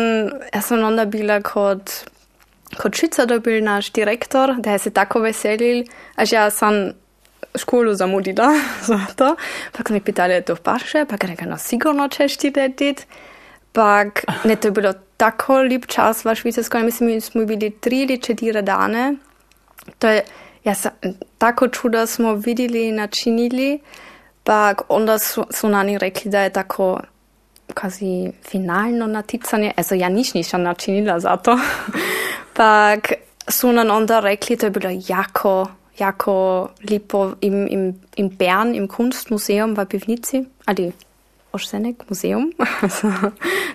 [0.55, 1.91] ja sam onda bila kod
[2.77, 5.85] kod Švica dobil naš direktor, da je se tako veselil,
[6.17, 6.93] až ja sam
[7.55, 8.53] školu zamudila
[8.89, 9.37] za to.
[9.73, 13.07] Pak smo mi pitali, to paše, pak rekao, no sigurno ćeš ti letit.
[13.73, 18.03] Pak, ne, to je bilo tako lep čas v Švicarskoj, mislim, mi smo bili tri
[18.03, 19.15] ili četiri dane.
[19.99, 20.23] To je,
[20.65, 20.75] ja,
[21.39, 23.81] tako čudo smo videli, načinili,
[24.45, 27.01] pak onda su, su nani rekli, da je tako
[27.75, 31.59] quasi finalno naticanje, also ja nič nisam načinila za to.
[32.57, 33.13] pak
[33.49, 35.67] su nam onda rekli, to je bilo jako,
[35.99, 40.93] jako lepo im, im, im Bern, im Kunstmuseum v Pivnici, ali
[41.53, 42.53] Ošsenek muzeum.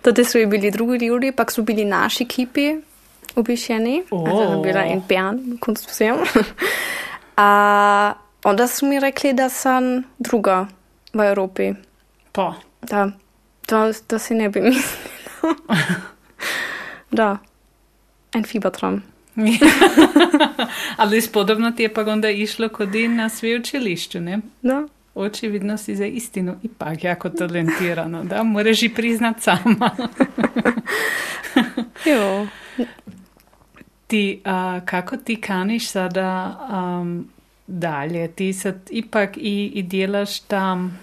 [0.01, 2.75] Tudi so bili drugi ljudi, pak so bili naši kipi
[3.35, 4.03] obiščeni.
[4.11, 4.27] Oh.
[4.27, 6.19] Also, bila in Bern, Kunstmuseum.
[7.37, 8.13] A
[8.43, 10.67] onda su mi rekli, da sam druga
[11.13, 11.73] v Evropi.
[12.31, 12.53] Pa.
[12.81, 13.11] Da,
[13.65, 15.55] to, to si ne bi mislila.
[17.11, 17.37] da,
[18.35, 19.01] en Fiebertraum.
[20.97, 24.39] Ali spodobno ti je pa onda išlo kod i na sve učilišću, ne?
[24.61, 24.87] Da.
[25.15, 28.43] Očividno si za istinu ipak jako talentirano, da?
[28.43, 29.91] Moraš i priznat sama.
[32.05, 32.47] Jo.
[34.07, 36.59] Ti, a, kako ti kaniš sada
[37.01, 37.29] um,
[37.67, 38.27] dalje?
[38.27, 40.99] Ti sad ipak i, i djelaš tam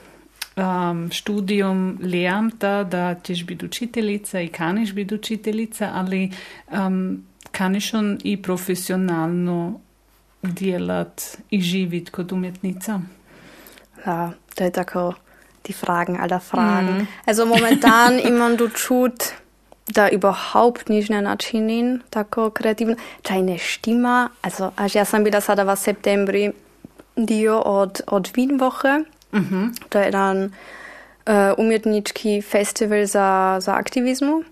[0.56, 6.30] um, študijom Leamta, da ćeš biti učiteljica i kaniš biti učiteljica, ali
[6.72, 7.24] um,
[7.56, 9.80] kaniš on i profesionalno
[10.42, 13.00] djelat i živit kod umjetnica?
[14.06, 15.12] Ja, to je tako
[15.66, 17.06] die Fragen aller Fragen.
[17.24, 19.32] Also momentan imam du čut,
[19.94, 22.96] da überhaupt nicht ne načinin tako kreativno.
[23.22, 24.28] Čaj ne štima.
[24.42, 26.52] Also, až ja sam bila sada v septembri
[27.16, 29.04] dio od, od Wienwoche.
[29.34, 29.64] Mhm.
[29.88, 34.42] To je jedan uh, umjetnički festival za, za aktivizmu.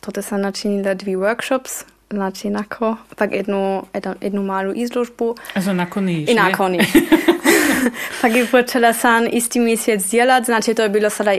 [0.00, 1.93] Toto sam načinila dvi workshops.
[2.14, 5.34] Znači, nako, pak jednu, jednu, jednu malu izložbu.
[5.54, 6.86] Also nakon niš, I nakon nie.
[8.22, 11.34] pak je počela sam isti mjesec djelat, znači to je bilo sada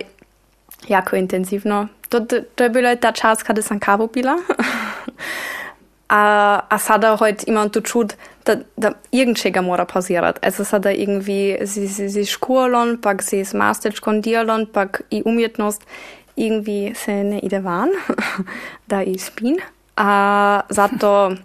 [0.88, 1.88] jako intenzivno.
[2.10, 2.20] To,
[2.56, 4.38] to, je bilo ta čas kada sam kavu pila.
[6.10, 8.14] a, a sada heute imam tu čut,
[8.46, 10.40] da, da irgendčega mora pauzirat.
[10.42, 15.82] Also sada irgendwie sie, sie, sie školon, pak sie s masterčkom djelon, pak i umjetnost
[16.36, 17.90] irgendwie se ne ide van,
[18.90, 19.58] da i spin.
[19.96, 21.36] A zato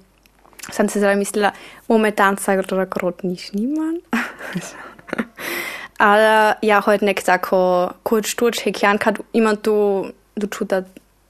[0.73, 1.53] sam se zdaj mislila,
[1.89, 3.99] momentan sa grot nič nimam.
[6.01, 10.09] Ale ja heute nek tako kurz šturč hekjan, kad imam tu,
[10.49, 10.73] čut,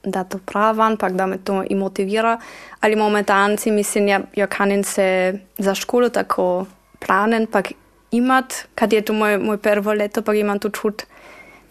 [0.03, 2.39] da, to pravan, pak da me to i motivira.
[2.79, 6.65] Ali momentan si mislim, ja, ja kanin se za školu tako
[6.99, 7.73] planen, pak
[8.11, 11.03] imat, kad je to moj, moj prvo leto, pak imam tu čut,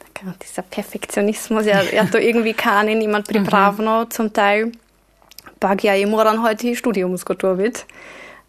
[0.04, 4.72] tako dieser Perfektionismus, ja, ja to irgendwie kanin imat pripravno zum Teil.
[5.60, 7.86] Pak ja, ich moram heute Studium zgotovit.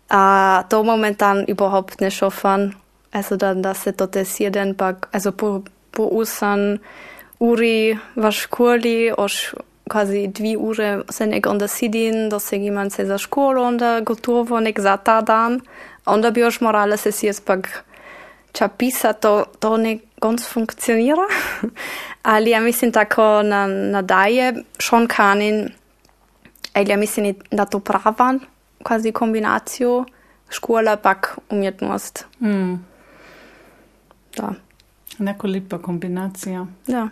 [0.09, 2.75] A to momentan überhaupt nicht schaffen.
[3.11, 6.79] Also dann, dass se to des jeden pak, also po, po usan
[7.39, 9.55] uri v školi, oš
[9.91, 14.59] quasi dvi ure se nek onda sidin, da se iman se za školu, onda gotovo
[14.59, 15.59] nek za ta dan.
[16.05, 17.83] Onda bi još morala se sjest pak
[18.53, 21.27] čapisa, to, to ne ganz funkcionira.
[22.23, 25.80] Ali ja mislim tako na, na daje, schon kanin, ali
[26.75, 28.39] ja mislim da to pravan,
[28.83, 30.05] quasi kombinaciju
[30.49, 32.25] škola pak umjetnost.
[32.39, 32.73] Mm.
[34.37, 34.53] Da.
[35.17, 36.65] Neko lipa kombinacija.
[36.87, 37.09] Da.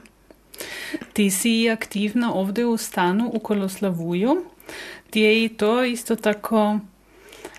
[1.13, 4.45] Ti si aktivna ovdje u stanu u Koloslavuju.
[5.09, 6.79] Ti je i to isto tako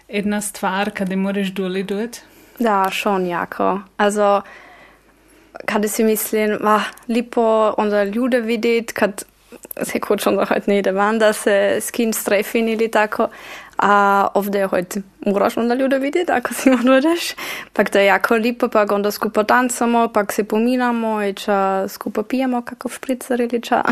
[0.08, 2.20] jedna stvar kada moraš doli doći?
[2.58, 3.80] Da, schon jako.
[3.96, 4.42] Also,
[5.66, 9.24] kada si mislim, va, lipo onda ljude vidjet, kad
[9.82, 13.28] se hočem da hojt ne ide van, da se s kim strefin ili tako,
[13.78, 17.34] a ovdje hojt moraš onda ljude vidjeti ako si odeš,
[17.72, 22.22] pak to je jako lipo, pak onda skupo tancamo, pak se pominamo i ča skupo
[22.22, 23.82] pijemo kako špricer ili ča.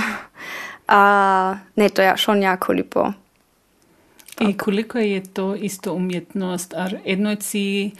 [0.88, 3.12] A ne, to je šon jako lipo.
[4.40, 6.74] I koliko je to isto umjetnost?
[6.74, 7.90] Ar jedno si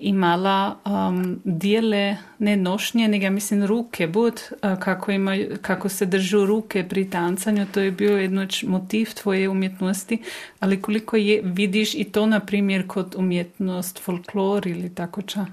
[0.00, 6.88] imala um, dijele, ne nošnje, nego mislim ruke, bud, kako, ima, kako se držu ruke
[6.88, 10.18] pri tancanju, to je bio jedno motiv tvoje umjetnosti,
[10.60, 15.46] ali koliko je, vidiš i to, na primjer, kod umjetnost, folklor ili tako ča?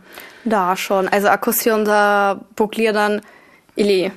[0.43, 1.07] Da, šon.
[1.11, 3.19] Also, ako si onda pogledan,
[3.75, 4.11] ili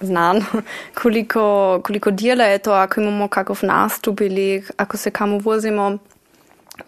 [0.00, 0.44] znan,
[1.02, 5.98] koliko, koliko dijela je to, ako imamo kakov nastup ili ako se kamo vozimo,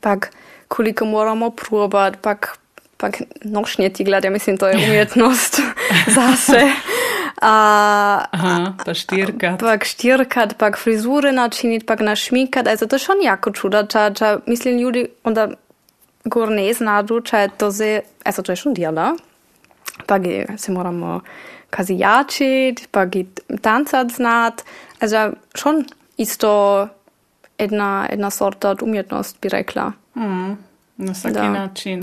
[0.01, 0.31] pak
[0.69, 2.59] koliko moramo probati, pak,
[2.97, 5.61] pak nošnje ti gleda, mislim, to je umjetnost
[6.17, 6.71] zase.
[7.43, 9.61] A, Aha, pa štirkat.
[9.61, 14.39] Pak štirkat, pak frizure načiniti, pak našminkat, also to je schon jako čuda, ča, ča,
[14.47, 15.49] mislim, ljudi onda
[16.25, 19.17] gor ne znadu, ča je to ze, also to je schon dijela,
[20.07, 21.21] pak je, se moramo
[21.71, 23.27] kazijačit, pa i
[23.61, 24.63] tancat znat.
[25.01, 25.85] Also schon
[26.17, 26.89] isto
[27.59, 29.93] jedna, jedna sorta umjetnost, bi rekla.
[30.17, 30.57] Mm,
[30.97, 31.51] na Da.
[31.51, 32.03] način.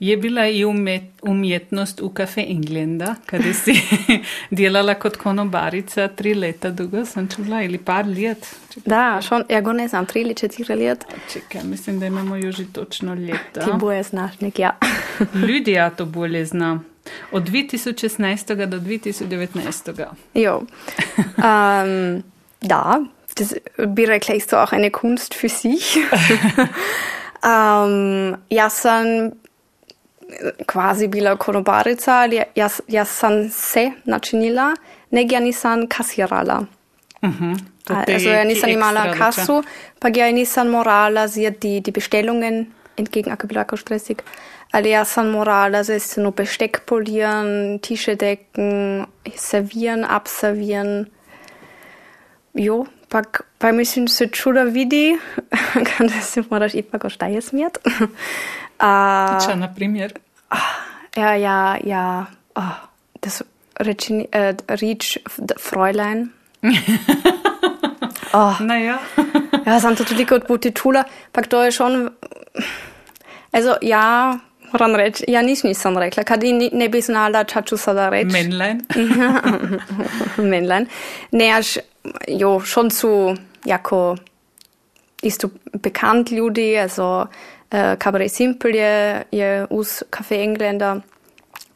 [0.00, 3.72] Je bila i umet, umjetnost u kafe Englenda, kada si
[4.50, 8.56] djelala kod konobarica tri leta dugo, sam čula, ili par let.
[8.68, 11.04] Čekaj, Da, schon, ja go ne znam, tri ili četiri let.
[11.32, 13.72] čekaj, mislim da imamo još i točno Ti ljeta.
[13.72, 14.76] boje znaš nek ja.
[15.48, 16.80] Ljudja to bolje zna.
[17.32, 18.66] Od 2016.
[18.66, 19.92] do 2019.
[20.34, 20.62] jo.
[21.38, 22.22] ähm,
[22.60, 23.00] da,
[23.36, 23.54] das
[23.86, 25.98] bi rekla isto auch eine Kunst für sich.
[27.44, 29.32] ähm, ja sam
[30.66, 34.74] quasi bila konobarica, ali ja, ja sam se načinila,
[35.10, 36.66] nek ja nisam kasirala.
[37.22, 37.56] Mhm.
[37.86, 39.62] Also ja nisam imala kasu,
[39.98, 44.22] pa ja nisam morala sie die, die Bestellungen entgegen jako stressig.
[44.74, 49.06] Ali ja sam morala se nur Besteck polieren, Tische decken,
[49.36, 51.06] servieren, abservieren.
[52.54, 55.18] Jo, pak, pa mislim se čuda vidi,
[55.96, 57.78] kada se moraš ipak oštaje smjet.
[58.78, 60.12] A, Ča, na primjer?
[61.16, 62.74] ja, ja, ja, oh,
[63.20, 63.42] das
[63.78, 65.20] reči, äh, Rič
[65.56, 66.32] Fräulein.
[68.32, 68.98] oh, Naja.
[69.66, 72.10] Ja, to toliko odputi čula, pak to je schon...
[73.52, 74.38] Also, ja,
[74.72, 78.26] moram reći, ja nič nisam rekla, kad ni- ne bi znala ča ću sada reći.
[78.26, 78.80] Männlein.
[80.50, 80.86] Männlein.
[81.30, 81.78] Ne, až,
[82.28, 84.16] jo, schon su jako
[85.22, 87.26] isto bekannt ljudi, also
[87.70, 91.00] äh, Cabaret Simple je, je uz Café Engländer,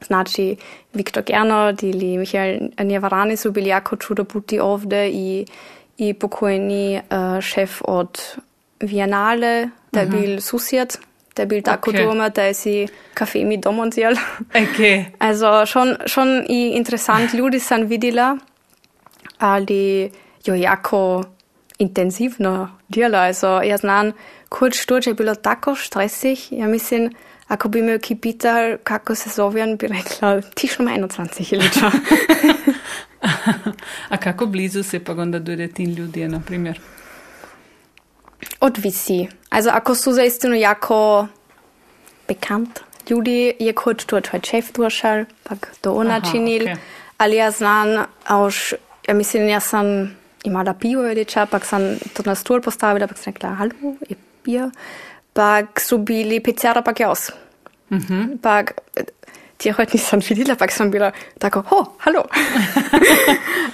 [0.06, 0.56] znači
[0.92, 5.46] Viktor Gernot ili Michael Njevarani su bili jako čudo puti ovde i,
[5.98, 8.20] i pokojni uh, šef od
[8.80, 10.88] Viennale, da je bil susjed,
[11.38, 12.34] da je bil tako Okay.
[12.34, 14.16] da je si kafe mi doma vzeli.
[14.52, 15.04] Okay.
[15.18, 18.38] Also schon, schon i interessant ljudi sam vidjela,
[19.38, 20.10] ali
[20.44, 21.24] jo jako
[21.78, 23.18] intenzivno djela.
[23.18, 24.12] Also ja znam,
[24.48, 27.10] kurz štuč je bilo tako stresig, ja mislim,
[27.48, 31.90] ako bi me ki pital, kako se zovem, bi rekla, ti šlo 21 liča.
[34.08, 36.80] A kako blizu se pa onda dojde tim ljudje, na primjer?
[38.60, 39.28] Odvisi.
[39.50, 41.26] Also ako su zaistinu jako
[42.28, 42.80] bekannt
[43.10, 46.76] ljudi, je kurz štuč tvoj šef došel, pak to ona Aha, činil, okay.
[47.18, 48.06] ali ja znam,
[48.46, 48.74] už,
[49.08, 53.18] ja mislim, ja sam imala pivo ili ča, pak sam to na stol postavila, pak
[53.18, 54.70] sam rekla, halo, je pivo.
[55.32, 57.30] Pak su bili pizzera, pak jaz.
[58.42, 58.72] Pak,
[59.56, 62.24] ti heute nisam vidjela, pak sam bila tako, ho, halo.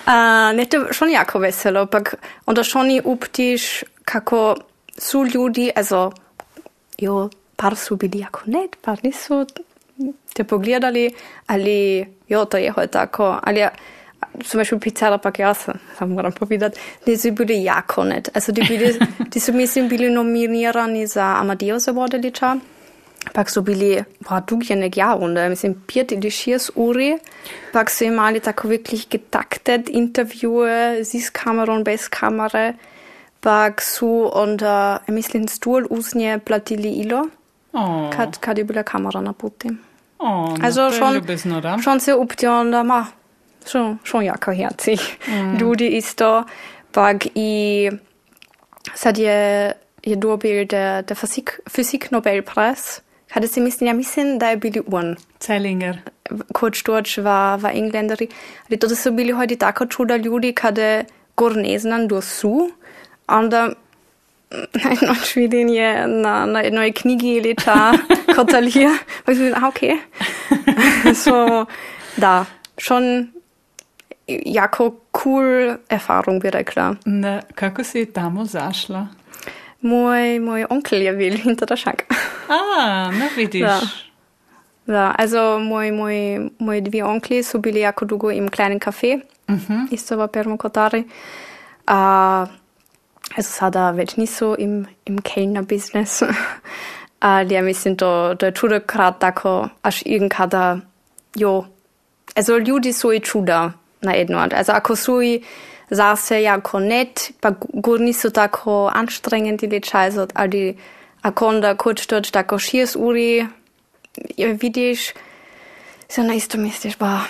[0.07, 2.15] A, ne, to je schon jako veselo, pak
[2.47, 4.57] onda schon i uptiš kako
[4.99, 6.13] su ljudi, also,
[6.99, 9.47] jo, par su bili jako net, par nisu
[10.35, 11.15] te pogledali,
[11.47, 13.69] ali jo, to je tako, ali
[14.45, 18.29] zum Beispiel Pizzera pak ja sam, sam moram povedati, da su bili jako net.
[18.35, 18.99] Also, die, bili,
[19.33, 22.57] die su mislim bili nominirani za Amadeus Award ili ča,
[23.33, 27.19] pak su bili, boah, dugje nek ja runde, mislim, pet ili šest uri,
[27.73, 32.75] pak su imali tako wirklich getaktet Interviewe, z kamerom, bez kamere,
[33.45, 37.29] pak su onda, ja mislim, stol uznje platili ilo,
[37.73, 39.69] O, kad, kad je bila kamera na puti.
[40.19, 41.79] o, no, Also schon, ljubezno, da?
[41.83, 43.07] schon se uptio da ma,
[43.67, 44.99] schon, schon jako herzig.
[45.61, 46.45] Ljudi isto,
[46.93, 47.91] pak i
[48.95, 49.73] sad je,
[50.03, 53.01] je dobil der, der Physik, Physik Nobelpreis.
[53.35, 55.17] Kada se mislim, ja mislim da je bili on.
[55.47, 55.99] Zeilinger.
[56.53, 58.27] Kurt Storch war, war Engländeri.
[58.69, 61.05] Ali to da su bili hojdi tako čuda ljudi kada
[61.37, 62.71] gor ne znam do su,
[63.29, 63.69] onda
[64.75, 67.93] na jednoč vidim je na, na jednoj knjigi leta
[68.37, 68.93] kotalija,
[69.25, 69.81] pa si vidim, a ok.
[71.15, 71.67] so,
[72.17, 72.45] da,
[72.79, 73.29] schon
[74.47, 76.95] jako cool Erfahrung, bi rekla.
[77.07, 79.07] Na, kako si tamo zašla?
[79.81, 82.03] Moj, moj onkel je bil hinter der Schank.
[82.49, 83.61] A, no vidiš.
[83.63, 83.81] Da.
[84.87, 86.15] Da, also moj, moj,
[86.59, 89.87] moji dve onkli so bili jako dugo im kleinen Café, Mhm.
[89.91, 91.05] isto v Permokotari.
[91.91, 92.49] Uh,
[93.37, 96.23] also sada več niso im, im Kellner-Business.
[97.21, 100.81] Ali ja mislim, to, to je čudokrat tako, až irgendkada,
[101.35, 101.65] jo,
[102.35, 103.73] also ljudi so i čuda
[104.03, 104.49] na jedno.
[104.53, 105.43] Also ako su i
[105.91, 110.77] zase jako net, pa gur niso tako anstrengend ili čajzot, ali
[111.23, 113.47] ako onda kurz dort tako šies uri,
[114.37, 115.13] je vidiš,
[116.09, 117.21] so na isto misliš, ba,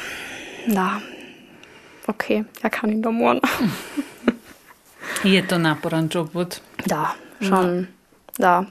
[0.66, 1.00] da,
[2.06, 2.30] ok,
[2.62, 3.38] ja kan in domov.
[5.24, 6.60] Je to naporan čobot.
[6.86, 7.86] Da, schon,
[8.38, 8.64] da.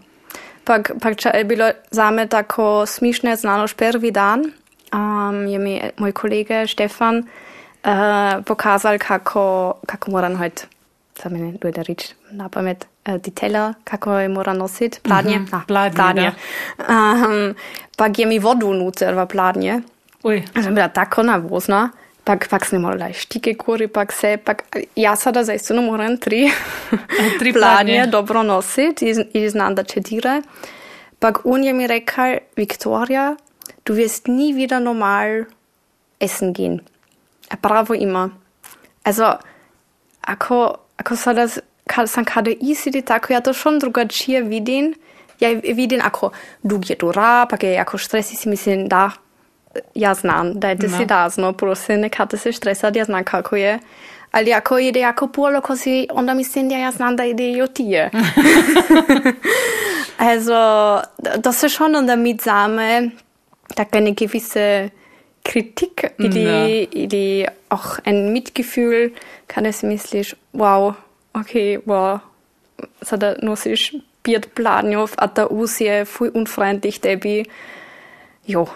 [0.63, 4.51] Pak, pak če je bilo zame tako smišne, znano už prvi dan,
[4.93, 10.69] um, je mi moj kolega Stefan uh, pokazal, kako, kako moram heute,
[11.19, 15.39] za mene dojde reč na pamet, uh, die Teller, kako je moram nositi, pladnje.
[15.39, 16.31] Mhm, Ah, pladnje, pladnje.
[16.79, 17.55] Um,
[17.97, 19.81] pak je mi vodu nucer v pladnje.
[20.23, 21.89] Uj, sam bila tako nervozna.
[22.24, 24.63] Pak, pak sam imala štike kuri, pak se, pak,
[24.95, 26.51] ja sada zaistino moram tri,
[27.39, 30.41] tri pladnje dobro nositi i, i znam da će dire.
[31.19, 33.36] Pak on je mi rekao, Viktoria,
[33.86, 35.45] du wirst nie wieder normal
[36.19, 36.82] essen gehen.
[37.49, 38.30] A pravo ima.
[39.03, 39.38] Also,
[40.21, 41.47] ako, ako sada,
[42.07, 44.93] sam kada isidi tako, ja to schon drugačije vidim.
[45.39, 46.32] Ja vidim, ako
[46.63, 49.11] dug je dura, pak je jako stresi si mislim, da,
[49.95, 50.97] ja znam, da je to No.
[50.97, 53.80] si razno, prosim, nekada se stresat, ja znam kako je.
[54.32, 57.61] Ali ako ide jako puno, ko si, onda mislim, ja, ja znam da ide i
[57.61, 58.09] o tije.
[60.17, 61.01] also,
[61.38, 63.11] das ist schon unter mit Same,
[63.76, 64.89] da eine gewisse
[65.43, 69.11] Kritik, ili, ili auch ein Mitgefühl,
[69.47, 70.93] kann es misliš, wow,
[71.34, 72.19] okay, wow,
[73.01, 73.91] sada nosiš
[74.24, 77.43] pet planjov, a ta us je fuj unfreundlich tebi.
[78.47, 78.67] Jo,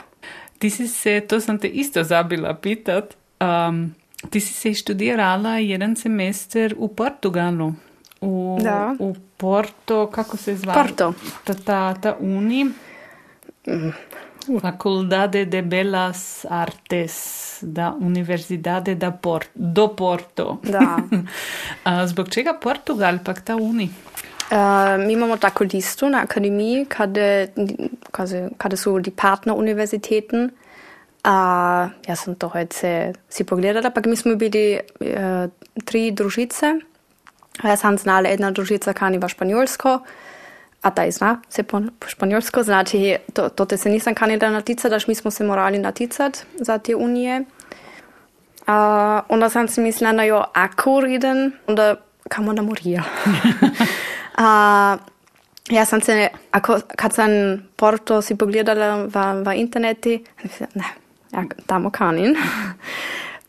[0.59, 3.93] Ti si se, to sem te isto zabila pitat, um,
[4.29, 7.73] ti si se študirala jedan semester v Portugalu.
[8.21, 8.95] V, Da.
[8.99, 10.73] v Porto, kako se zva?
[10.73, 11.13] Porto.
[11.45, 12.65] Ta, ta, ta uni.
[14.61, 20.57] Faculdade de Belas Artes da Universidade da Port, do Porto.
[20.63, 20.97] da.
[22.09, 23.89] Zbog čega Portugal, pak ta uni?
[24.51, 27.47] Uh, mi imamo tako listu na akademiji, kada,
[28.11, 30.43] kada, kada su die Partneruniversiteten.
[31.25, 35.51] Uh, ja sam to heute si pogledala, pa mi smo bili uh,
[35.85, 36.79] tri družice.
[37.63, 39.99] Ja sam znala jedna družica kaniva španjolsko,
[40.81, 45.07] a ta zna se po španjolsko, znači to, to te se nisam kanila naticati, daš
[45.07, 47.39] mi smo se morali naticati za te unije.
[47.39, 48.73] Uh,
[49.29, 51.95] onda sam si mislila, na jo, ako reden, onda
[52.29, 53.03] kam onda morija.
[54.37, 54.99] uh,
[55.69, 57.29] ja sam se, ako, kad sam
[57.75, 60.23] Porto si pogledala v, v interneti,
[60.73, 60.83] ne,
[61.31, 62.35] ja, tamo kanin.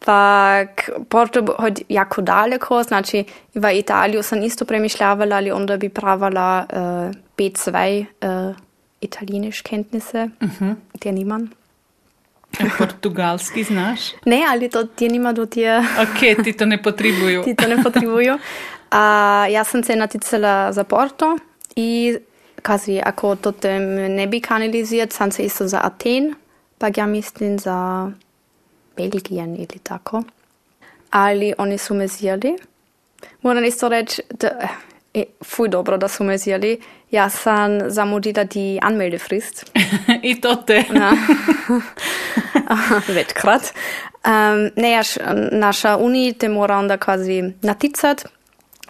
[0.04, 3.24] Pak Porto hod jako daleko, znači
[3.54, 6.78] v Italiju sam isto premišljavala, ali onda bi pravala uh,
[7.38, 8.56] B2 uh,
[9.00, 10.28] italienisch Kenntnisse,
[11.02, 11.50] die nimam.
[12.60, 14.00] A Portugalski znaš?
[14.24, 15.78] Ne, ali to ti nima do tije.
[15.78, 17.42] Ok, ti to ne potrebuju.
[17.42, 18.38] ti to ne potrebuju.
[18.90, 21.38] A, ja sam se naticala za Porto
[21.76, 22.18] i
[22.62, 23.82] kazi, ako to tem
[24.14, 26.34] ne bi kanalizirat, sam se isto za Aten,
[26.78, 28.10] pa ja mislim za
[28.96, 30.22] Belgijen ili tako.
[31.10, 32.58] Ali oni su me zjeli.
[33.42, 34.48] Moram isto reći, da,
[35.14, 36.80] e, fuj dobro da su me zjeli.
[37.10, 39.70] Ja sam zamudila die Anmeldefrist.
[40.22, 40.84] I to te.
[40.94, 41.12] Ja.
[43.14, 43.62] Večkrat.
[43.62, 45.08] Um, ne, jaš,
[45.52, 48.24] naša unija te mora onda kvazi naticat,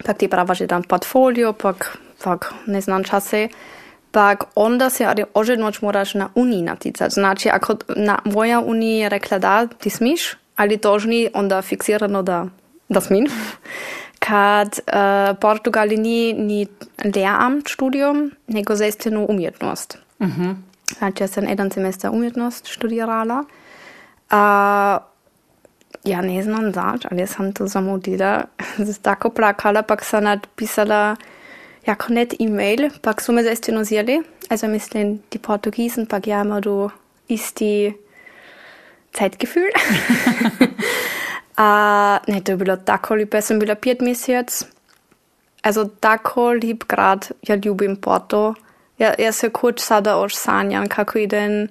[0.04, 3.48] pak ti pravaš jedan portfolio, pak, pak ne znam čase,
[4.10, 7.12] pak onda se ali ožednoć moraš na uniji naticat.
[7.12, 12.46] Znači, ako na moja unija je rekla da, ti smiš, ali tožni onda fiksirano da,
[12.88, 13.26] da smim.
[14.18, 16.66] Kad uh, Portugali ni, ni
[17.14, 19.98] Lehramtsstudium, nego zestenu umjetnost.
[20.98, 23.44] Znači, ja sam jedan semestar umjetnost študirala.
[24.30, 24.98] A,
[26.04, 28.44] ja ne znam zač, ali sam to zamudila.
[29.02, 31.16] Tako plakala, pak sam napisala
[31.86, 34.22] jako net e-mail, pak su me zestino zjeli.
[34.48, 36.90] Also mislim, die Portugiesen, pak ja immer du
[37.28, 37.94] isti
[39.18, 39.70] Zeitgefühl.
[41.56, 44.64] A ne, to je bilo tako lijepo, ja sam bila pet mjesec.
[45.62, 48.54] Also tako lip grad, ja ljubim Porto.
[48.98, 51.68] Ja, ja se kuć sada oš sanjam, kako idem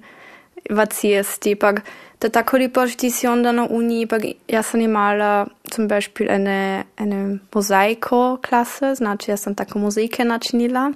[0.70, 1.82] vacijesti, pak da
[2.18, 4.06] tako lijepo ti si onda na uni,
[4.48, 5.46] ja sam imala
[5.76, 10.92] zum Beispiel eine, eine Mosaiko-Klasse, znači ja sam tako muzike načinila.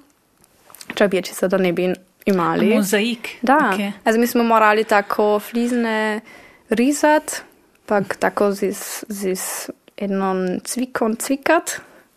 [1.10, 1.94] Bi se da ne bi
[2.26, 2.74] imali.
[2.74, 3.28] Mozaik.
[3.42, 3.92] Da, Okay.
[4.04, 6.20] also mi smo morali tako flizne
[6.68, 7.42] rizat,
[7.86, 11.70] pak tako zis, zis jednom cvikom cvikat.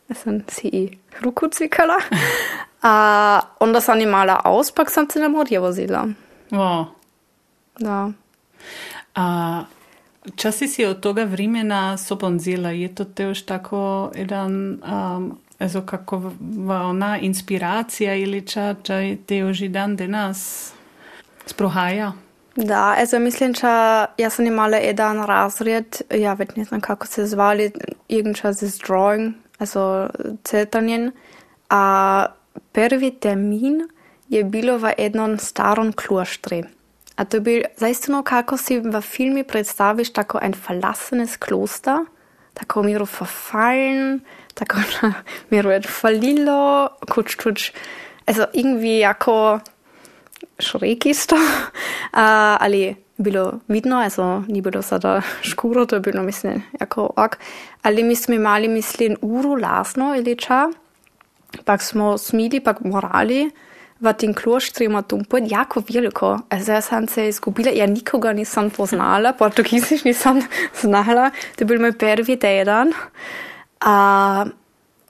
[0.10, 2.00] Ja sam si i ruku cvikala.
[2.82, 6.08] A onda sam imala aus, pak sam se na morje vozila.
[6.52, 6.86] Wow.
[7.80, 8.12] Da.
[9.16, 9.64] A
[10.36, 16.32] časi si od toga vremena soponzila, je to te još tako jedan, um, also kako
[16.68, 18.94] ona inspiracija ili ča, ča
[19.26, 20.72] te još i dan danas
[21.46, 22.14] sprohaja?
[22.56, 27.26] Da, also mislim, da ja sam imala jedan razred, ja već ne znam kako se
[27.26, 27.72] zvali,
[28.10, 30.10] irgendwas is drawing, also
[30.44, 31.12] crtanjen.
[31.70, 32.26] A
[32.72, 33.88] prvi termin
[34.30, 36.64] je bilo v jednom starom kloštri.
[37.16, 42.04] A to je bil zaistino, kako si v filmi predstaviš tako ein verlassenes Kloster,
[42.54, 44.20] tako miru verfallen,
[44.54, 45.14] tako na
[45.52, 47.72] miru je falilo, kuč tuč,
[48.28, 49.60] also irgendwie jako
[50.60, 56.24] schräg ist to, uh, ali bilo vidno, also ni bilo sada škuro, to je bilo
[56.24, 57.38] mislim jako ok,
[57.82, 60.68] ali mi smo imali mislim uru lasno ili ča,
[61.66, 63.52] pak smo smili, pak morali
[64.12, 66.40] v tem kloštru ima pojď jako veliko.
[66.68, 70.42] Ja sam se izgubila, ja nikoga nisam poznala, portugiziš nisam
[70.82, 72.94] znala, to je bil moj prvi teden.
[73.82, 74.46] A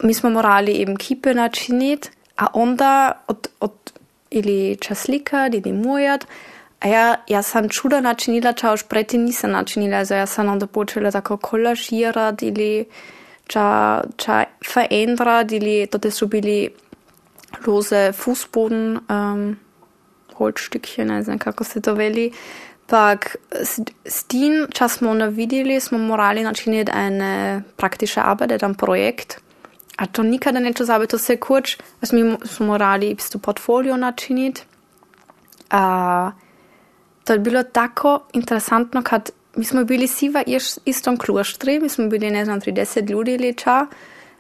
[0.04, 3.72] mi smo morali eben kipe načiniti, a onda od, od
[4.30, 6.26] ili čas slikati, ili mujat,
[6.80, 10.68] a ja, ja sam čudo načinila, ča už predtem nisam načinila, also ja sam onda
[10.68, 12.86] počela tako kolažirati ili
[13.48, 14.44] ča, ča
[14.76, 16.70] veränderati, ili to su bili
[17.66, 19.58] lose Fußboden, ähm,
[20.38, 22.32] Holzstückchen, ne znam kako se to veli.
[22.88, 23.36] Pak
[24.06, 29.38] s, tim, čas smo onda vidjeli, smo morali načiniti eine praktische Arbeit, jedan projekt.
[29.98, 34.62] A to nikada neću zabiti, to se kurč, also mi smo morali isto portfolio načiniti.
[35.70, 36.32] A
[37.24, 40.44] to je bilo tako interesantno, kad mi smo bili svi v
[40.86, 43.86] istom kloštri, mi smo bili, ne znam, 30 ljudi ili ča,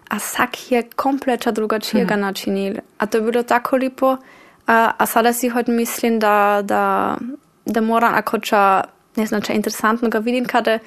[0.09, 2.75] a vsak je kompletno drugačijega načinil.
[2.97, 4.17] A to je bilo tako lepo,
[4.67, 7.17] a, a sada si hod mislim, da, da,
[7.65, 8.83] da moram, ako ča,
[9.15, 10.79] ne znam, če interesantno ga vidim, kada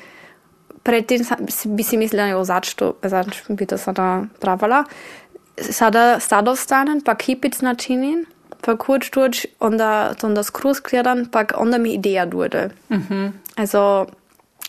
[0.83, 1.23] predtem
[1.65, 4.85] bi si mislila, jo, zač to, zač bi to sada pravala.
[5.59, 8.25] Sada stado stanen, pa kipic načinin,
[8.63, 12.71] pa kurz durch, onda, onda skruz gledan, pa onda mi ideja wurde.
[13.57, 14.07] Also,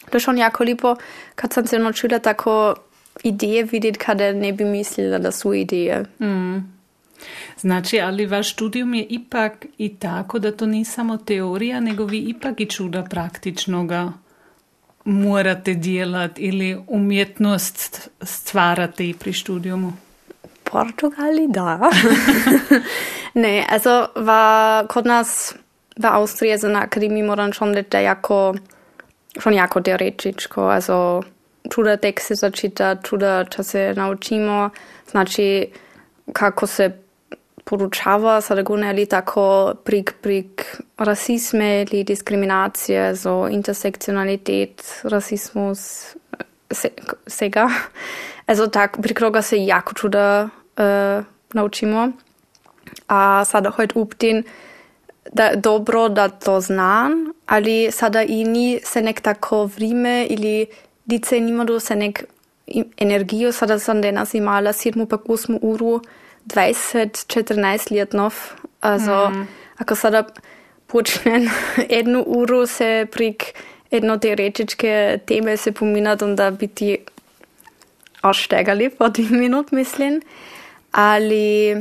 [0.10, 0.96] to je schon jako lepo,
[1.36, 2.76] kad sam se naučila tako
[3.24, 6.06] ideje vidjeti, kada ne bi mislila, da su ideje.
[7.60, 12.20] Znači, ali vaš študijum je ipak i tako, da to ni samo teorija, nego vi
[12.20, 14.12] ipak i čuda praktičnoga
[15.06, 19.94] morate djelati ili umjetnost stvarate i pri študijumu.
[20.64, 21.80] Portugali, da.
[23.44, 25.54] ne, also war kod nas
[25.98, 28.56] v Austriji za na akademiji moram schon reći da jako,
[29.40, 31.24] schon jako teoretičko, also
[31.70, 34.70] čuda tekste začita, čuda ča se naučimo,
[35.12, 35.68] znači
[36.34, 36.92] kako se
[37.64, 46.16] poručava, sada gune ali tako prik prik rasizme ili diskriminacije, so intersekcionalitet, rasizmus,
[46.72, 46.90] se,
[47.28, 47.70] sega.
[48.50, 52.12] Also tak, prek toga se jako čuda uh, naučimo.
[53.08, 54.44] A sada hojt up den,
[55.34, 60.66] da dobro, da to znam, ali sada i ni se nek tako vrime ili
[61.10, 62.24] dice nimado se nek
[62.68, 66.02] i- energijo, sada sam danas imala 7 pa 8 uru,
[66.46, 68.34] 20-14 let nov.
[68.82, 69.32] Also,
[69.78, 70.24] ako sada
[70.88, 71.50] počnem
[71.98, 73.44] jednu uru se prek
[73.92, 76.98] jedno teoretičke teme se pominati, onda biti
[78.22, 80.22] aussteigerli po 10 minut, mislim.
[80.92, 81.76] Ali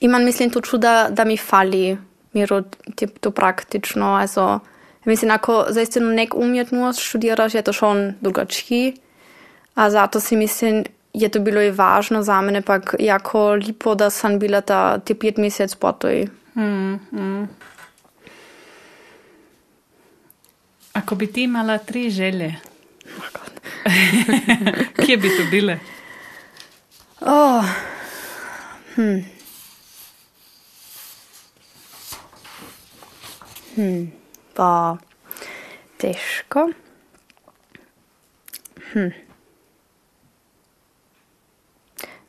[0.00, 1.96] imam, mislim, to čuda, da mi fali
[2.32, 2.62] miro
[2.96, 4.14] tip, to praktično.
[4.14, 4.60] Also,
[5.04, 8.94] mislim, ako zaistino nek umjetnost študiraš, je to schon drugačiji.
[9.74, 14.10] A zato si mislim, je to bilo i važno za mene, pak jako lipo, da
[14.10, 16.26] sam bila ta te pet mesec po toj.
[20.92, 22.54] Ako bi ti imala tri želje,
[25.06, 25.78] kje bi to bile?
[27.20, 27.64] Oh.
[28.94, 29.18] Hm.
[33.74, 34.23] Hm.
[34.54, 34.96] Pa
[35.96, 36.70] težko.
[38.92, 39.08] Hm.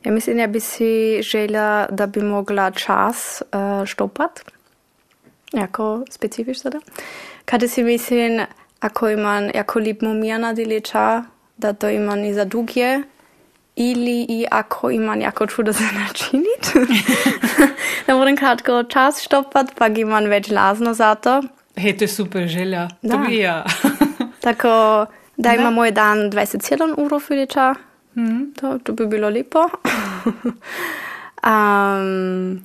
[0.04, 4.40] Ja mislim, ja bi si željela da bi mogla čas uh, štopat.
[5.52, 6.80] Jako specifično sada.
[7.44, 8.40] Kada si mislim,
[8.80, 11.24] ako imam jako lip mumijana diliča,
[11.56, 13.02] da to imam i za dugje,
[13.76, 16.90] ili i ako imam jako čudo za načinit.
[18.06, 21.42] da moram kratko čas štopat, pa imam već lazno za to.
[21.76, 22.88] Hej, to je super želja.
[23.02, 23.14] Da.
[23.14, 23.64] To bi ja.
[24.46, 27.74] Tako da ima moj dan 27 uro filiča.
[28.14, 28.52] Mm.
[28.60, 29.58] To, to bi bilo lepo.
[31.52, 32.62] um,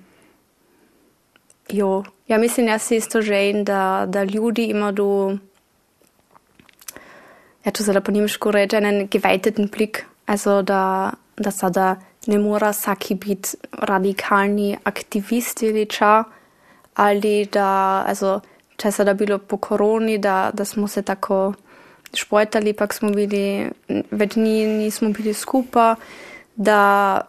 [1.69, 5.38] jo, ja mislim, jaz si isto želim, da, da ljudi imajo,
[7.65, 9.97] ja, če se da po nemško reče, en geweiteten Blick.
[10.25, 11.95] Also, da, da sada
[12.27, 16.23] ne mora vsaki biti radikalni aktivist ali ča,
[16.95, 18.39] ali da, also,
[18.82, 21.53] če se da bilo po koroni, da, da smo se tako
[22.18, 23.70] špojtali, pa smo bili,
[24.12, 25.95] več ni, nismo bili skupaj,
[26.56, 27.22] da,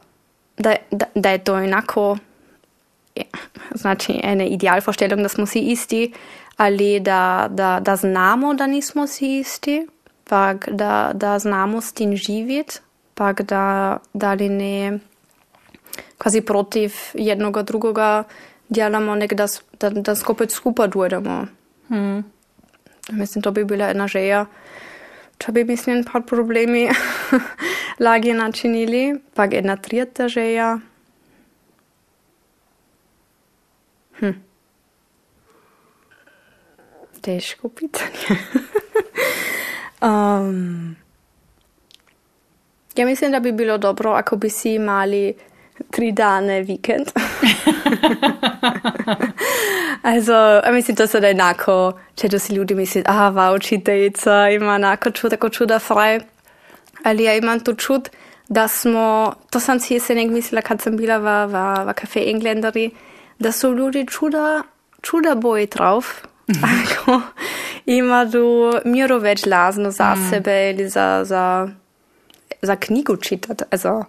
[0.59, 2.07] da, da, da je to enako,
[3.15, 3.29] ja,
[3.75, 6.03] znači ena idealvorstellung, da smo vsi isti,
[6.57, 9.83] ali da, da, da znamo, da nismo vsi isti,
[10.29, 12.81] pa da, da znamo s tem živeti,
[13.15, 14.99] pa da, da ne
[16.19, 18.25] quasi protiv jednoga drugega
[18.73, 19.47] delamo, nek da,
[19.81, 21.47] da, da skupaj skupaj dojdemo.
[21.89, 22.25] Hmm.
[23.11, 24.47] Mislim, to bi bila ena želja.
[25.39, 26.89] Če bi, mislim, par problemi
[28.05, 30.79] lažje načinili, pa ena tretja želja.
[34.21, 34.31] Hm.
[37.21, 38.39] Težko pitanje.
[40.03, 40.97] um,
[42.97, 45.35] ja, mislim, da bi bilo dobro, ako bi si imeli
[45.91, 47.07] tri dane vikend.
[50.03, 55.11] also, mislim, to je enako, če to si ljudi mislijo, ah, va, učiteljica ima enako
[55.11, 56.21] čud, tako čuda fraj.
[57.05, 58.09] Ali ja imam to čud,
[58.49, 62.91] da smo, to sem si jesenek mislila, kad sem bila v, v, v kafe Englanderi,
[63.39, 64.63] da so ljudi čuda,
[65.03, 66.07] čuda boji drauf.
[66.73, 67.21] Ako
[67.87, 70.31] imajo miro več lazno za mm.
[70.31, 71.69] sebe ali za, za,
[72.63, 73.65] za knjigo čitati.
[73.71, 74.05] Also,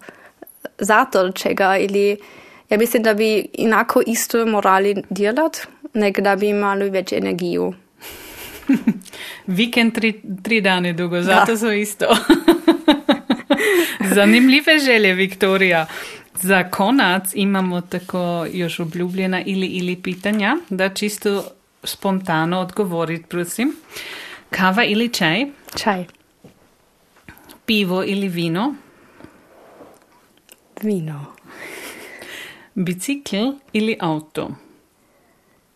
[0.78, 2.18] zato čega ili
[2.74, 5.60] ja mislim da bi enako isto morali delati,
[5.94, 7.72] nek da bi imeli več energije.
[9.58, 10.14] Vikend tri,
[10.44, 11.58] tri dni dolgo, zato da.
[11.58, 12.06] so isto.
[14.16, 15.86] Zanimive želje, Viktorija.
[16.42, 21.44] Za konac imamo tako još obljubljena ili ili pitanja, da čisto
[21.84, 23.76] spontano odgovoriti, prosim.
[24.50, 25.46] Kava ili čaj?
[25.76, 26.06] Čaj.
[27.66, 28.76] Pivo ili vino?
[30.82, 31.33] Vino.
[32.76, 34.56] Bicikl ili avto?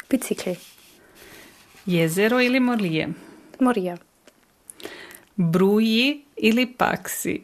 [0.10, 0.50] Bicikl.
[1.86, 3.08] Jezero ili morje?
[3.60, 3.98] Morje.
[5.36, 7.42] Bruji ili paksi?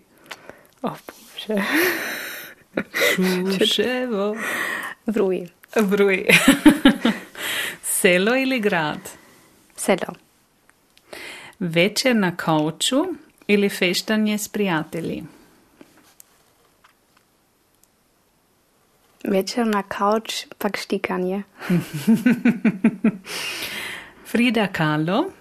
[0.82, 1.64] O Bože.
[3.58, 4.36] Čuševo.
[5.06, 5.48] Bruji.
[5.82, 6.26] Bruji.
[8.02, 9.00] Selo ili grad?
[9.76, 10.14] Selo.
[11.60, 13.06] Večer na kauču
[13.48, 15.24] ili feštanje s prijatelji?
[19.24, 21.44] Večer na kauč, pak štikanje.
[24.30, 25.32] Frida Kahlo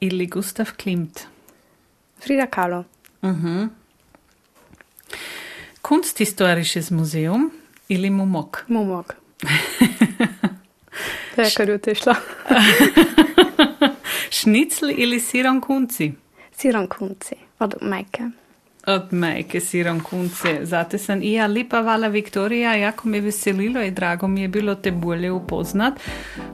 [0.00, 1.26] ili Gustav Klimt?
[2.18, 2.84] Frida Kahlo.
[3.22, 3.68] Uh -huh.
[5.82, 7.50] Kunsthistorisches Museum
[7.88, 8.64] ili Mumok?
[8.68, 9.14] Mumok.
[11.36, 12.14] Tako je otišla.
[14.30, 16.12] Šnicl ili sironkunci?
[16.56, 18.41] Sironkunci, od majke.
[18.86, 20.58] Od majke sironkunce.
[20.62, 24.74] Zate sem i ja lepa vala Viktorija, jako me veselilo i drago mi je bilo
[24.74, 26.00] te bolje upoznat.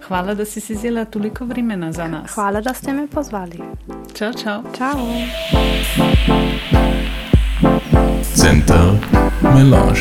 [0.08, 2.30] Hvala da si si vzela toliko vremena za nas.
[2.30, 3.58] Hvala da ste me pozvali.
[4.14, 4.62] Čau, čau.
[4.78, 4.98] Čau.
[8.34, 8.92] Center
[9.42, 10.00] Melange.